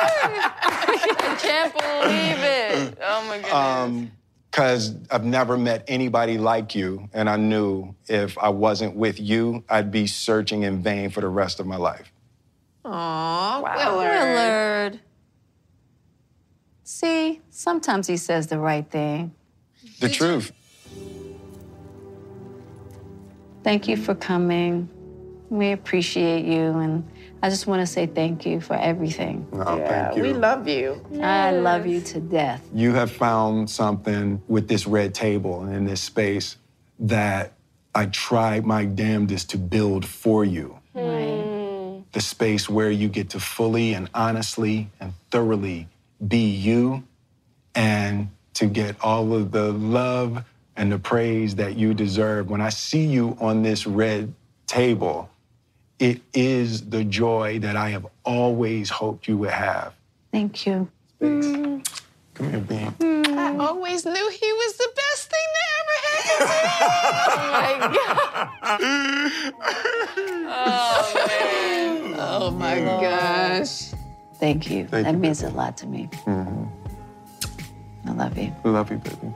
I 0.09 1.37
can't 1.39 1.73
believe 1.73 2.43
it. 2.43 2.97
Oh 3.03 3.25
my 3.27 3.35
goodness. 3.35 3.53
Um, 3.53 4.11
Because 4.49 4.95
I've 5.11 5.23
never 5.23 5.55
met 5.57 5.83
anybody 5.87 6.37
like 6.39 6.73
you, 6.73 7.09
and 7.13 7.29
I 7.29 7.35
knew 7.35 7.93
if 8.07 8.37
I 8.39 8.49
wasn't 8.49 8.95
with 8.95 9.19
you, 9.19 9.63
I'd 9.69 9.91
be 9.91 10.07
searching 10.07 10.63
in 10.63 10.81
vain 10.81 11.11
for 11.11 11.21
the 11.21 11.27
rest 11.27 11.59
of 11.59 11.67
my 11.67 11.75
life. 11.75 12.11
Aw, 12.83 13.61
Willard. 13.61 14.99
See, 16.83 17.41
sometimes 17.51 18.07
he 18.07 18.17
says 18.17 18.47
the 18.47 18.57
right 18.57 18.89
thing. 18.89 19.35
The 19.99 20.09
truth. 20.09 20.51
Thank 23.67 23.89
you 23.89 23.97
for 23.97 24.15
coming. 24.15 24.87
We 25.49 25.73
appreciate 25.73 26.45
you, 26.45 26.77
and 26.77 27.05
I 27.43 27.49
just 27.49 27.67
want 27.67 27.81
to 27.81 27.85
say 27.85 28.05
thank 28.05 28.45
you 28.45 28.61
for 28.61 28.75
everything. 28.75 29.45
Oh, 29.51 29.85
thank 29.85 30.15
you. 30.15 30.23
We 30.23 30.31
love 30.31 30.69
you. 30.69 31.05
I 31.21 31.51
love 31.51 31.85
you 31.85 31.99
to 31.99 32.21
death. 32.21 32.65
You 32.73 32.93
have 32.93 33.11
found 33.11 33.69
something 33.69 34.41
with 34.47 34.69
this 34.69 34.87
red 34.87 35.13
table 35.13 35.63
and 35.63 35.75
in 35.75 35.83
this 35.83 35.99
space 35.99 36.55
that 36.99 37.55
I 37.93 38.05
tried 38.05 38.65
my 38.65 38.85
damnedest 38.85 39.49
to 39.49 39.57
build 39.57 40.05
for 40.05 40.45
you. 40.45 40.79
Right. 40.93 42.05
The 42.13 42.21
space 42.21 42.69
where 42.69 42.89
you 42.89 43.09
get 43.09 43.31
to 43.31 43.41
fully 43.41 43.93
and 43.95 44.09
honestly 44.13 44.89
and 45.01 45.11
thoroughly 45.29 45.89
be 46.25 46.47
you 46.51 47.03
and 47.75 48.29
to 48.53 48.67
get 48.67 48.95
all 49.01 49.33
of 49.33 49.51
the 49.51 49.73
love 49.73 50.45
and 50.77 50.91
the 50.91 50.99
praise 50.99 51.55
that 51.55 51.75
you 51.75 51.93
deserve. 51.93 52.49
When 52.49 52.61
I 52.61 52.69
see 52.69 53.03
you 53.05 53.35
on 53.41 53.63
this 53.63 53.85
red 53.87 54.33
table, 54.67 55.29
it 55.99 56.21
is 56.33 56.87
the 56.89 57.03
joy 57.03 57.59
that 57.59 57.75
I 57.75 57.89
have 57.89 58.05
always 58.23 58.89
hoped 58.89 59.27
you 59.27 59.37
would 59.39 59.49
have. 59.49 59.93
Thank 60.31 60.65
you. 60.67 60.89
Come 61.19 61.83
here, 62.39 62.59
Bean. 62.59 62.93
I 63.39 63.55
always 63.59 64.05
knew 64.05 64.13
he 64.29 64.53
was 64.53 64.77
the 64.77 64.89
best 64.95 65.31
thing 65.31 65.47
that 65.55 65.69
ever 65.79 65.95
happened 66.07 66.41
to 67.81 67.87
me. 67.87 67.97
oh, 70.47 71.13
my 71.15 71.27
man. 71.27 72.15
Oh, 72.19 72.51
my 72.51 72.79
gosh. 72.79 73.91
Thank 74.35 74.69
you. 74.69 74.85
Thank 74.87 75.05
that 75.05 75.13
you, 75.13 75.17
means 75.17 75.41
a 75.41 75.49
lot 75.49 75.75
to 75.77 75.87
me. 75.87 76.09
hmm 76.25 76.65
I 78.05 78.11
love 78.11 78.37
you. 78.37 78.53
I 78.63 78.69
love 78.69 78.91
you, 78.91 78.97
baby. 78.97 79.33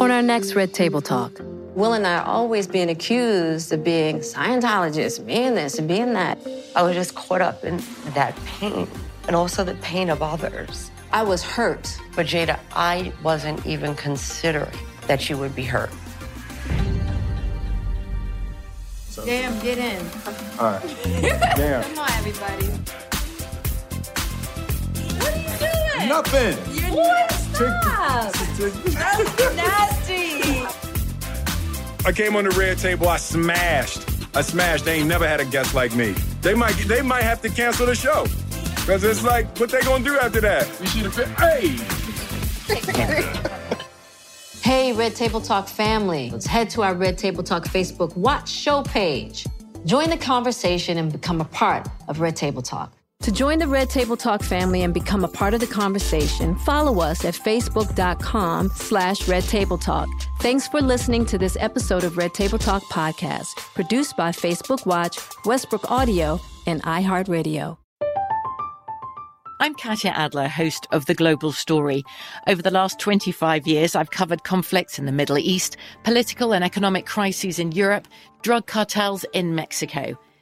On 0.00 0.10
our 0.10 0.22
next 0.22 0.54
Red 0.54 0.74
Table 0.74 1.00
Talk, 1.00 1.40
Will 1.74 1.94
and 1.94 2.06
I 2.06 2.18
are 2.18 2.26
always 2.26 2.66
being 2.66 2.90
accused 2.90 3.72
of 3.72 3.82
being 3.82 4.18
Scientologists, 4.18 5.24
being 5.24 5.54
this 5.54 5.78
and 5.78 5.88
being 5.88 6.12
that. 6.12 6.38
I 6.76 6.82
was 6.82 6.94
just 6.94 7.14
caught 7.14 7.40
up 7.40 7.64
in 7.64 7.82
that 8.14 8.36
pain 8.44 8.86
and 9.26 9.36
also 9.36 9.64
the 9.64 9.74
pain 9.76 10.10
of 10.10 10.22
others. 10.22 10.90
I 11.12 11.22
was 11.22 11.42
hurt. 11.42 11.96
But 12.14 12.26
Jada, 12.26 12.58
I 12.74 13.12
wasn't 13.22 13.64
even 13.66 13.94
considering 13.94 14.76
that 15.06 15.30
you 15.30 15.38
would 15.38 15.54
be 15.54 15.64
hurt. 15.64 15.90
Damn, 19.24 19.58
get 19.60 19.78
in. 19.78 20.06
All 20.58 20.72
right. 20.72 20.96
Damn. 21.56 21.82
Come 21.94 21.98
on, 21.98 22.12
everybody. 22.12 22.66
What 25.16 25.32
are 25.32 25.38
you 25.38 25.58
doing? 25.58 26.08
Nothing. 26.08 26.56
You're 26.74 27.41
Stop. 27.82 28.32
That's 28.32 29.56
nasty. 29.56 30.66
I 32.04 32.12
came 32.12 32.36
on 32.36 32.44
the 32.44 32.50
red 32.58 32.78
table. 32.78 33.08
I 33.08 33.16
smashed. 33.16 34.04
I 34.34 34.42
smashed. 34.42 34.84
They 34.84 34.98
ain't 34.98 35.08
never 35.08 35.26
had 35.26 35.40
a 35.40 35.44
guest 35.44 35.74
like 35.74 35.94
me. 35.94 36.14
They 36.40 36.54
might. 36.54 36.72
They 36.88 37.02
might 37.02 37.22
have 37.22 37.40
to 37.42 37.48
cancel 37.48 37.86
the 37.86 37.94
show 37.94 38.26
because 38.76 39.04
it's 39.04 39.22
like, 39.22 39.58
what 39.58 39.70
they 39.70 39.80
gonna 39.82 40.02
do 40.04 40.18
after 40.18 40.40
that? 40.40 40.68
You 40.80 40.86
should 40.86 41.12
have 41.12 41.16
been. 41.16 41.30
Hey. 41.36 41.76
Hey, 44.62 44.92
Red 44.92 45.16
Table 45.16 45.40
Talk 45.40 45.66
family. 45.66 46.30
Let's 46.30 46.46
head 46.46 46.70
to 46.70 46.82
our 46.82 46.94
Red 46.94 47.18
Table 47.18 47.42
Talk 47.42 47.64
Facebook 47.64 48.16
Watch 48.16 48.48
Show 48.48 48.84
page. 48.84 49.44
Join 49.84 50.08
the 50.08 50.16
conversation 50.16 50.98
and 50.98 51.10
become 51.10 51.40
a 51.40 51.44
part 51.44 51.88
of 52.06 52.20
Red 52.20 52.36
Table 52.36 52.62
Talk. 52.62 52.92
To 53.22 53.30
join 53.30 53.60
the 53.60 53.68
Red 53.68 53.88
Table 53.88 54.16
Talk 54.16 54.42
family 54.42 54.82
and 54.82 54.92
become 54.92 55.22
a 55.22 55.28
part 55.28 55.54
of 55.54 55.60
the 55.60 55.66
conversation, 55.68 56.56
follow 56.56 57.00
us 57.00 57.24
at 57.24 57.34
facebook.com 57.34 58.70
slash 58.70 59.28
Red 59.28 59.44
Table 59.44 59.78
Talk. 59.78 60.08
Thanks 60.40 60.66
for 60.66 60.80
listening 60.80 61.24
to 61.26 61.38
this 61.38 61.56
episode 61.60 62.02
of 62.02 62.16
Red 62.16 62.34
Table 62.34 62.58
Talk 62.58 62.82
podcast, 62.84 63.54
produced 63.74 64.16
by 64.16 64.32
Facebook 64.32 64.84
Watch, 64.86 65.20
Westbrook 65.44 65.88
Audio, 65.88 66.40
and 66.66 66.82
iHeartRadio. 66.82 67.76
I'm 69.60 69.76
Katya 69.76 70.10
Adler, 70.10 70.48
host 70.48 70.88
of 70.90 71.06
The 71.06 71.14
Global 71.14 71.52
Story. 71.52 72.02
Over 72.48 72.60
the 72.60 72.72
last 72.72 72.98
25 72.98 73.68
years, 73.68 73.94
I've 73.94 74.10
covered 74.10 74.42
conflicts 74.42 74.98
in 74.98 75.06
the 75.06 75.12
Middle 75.12 75.38
East, 75.38 75.76
political 76.02 76.52
and 76.52 76.64
economic 76.64 77.06
crises 77.06 77.60
in 77.60 77.70
Europe, 77.70 78.08
drug 78.42 78.66
cartels 78.66 79.24
in 79.32 79.54
Mexico. 79.54 80.18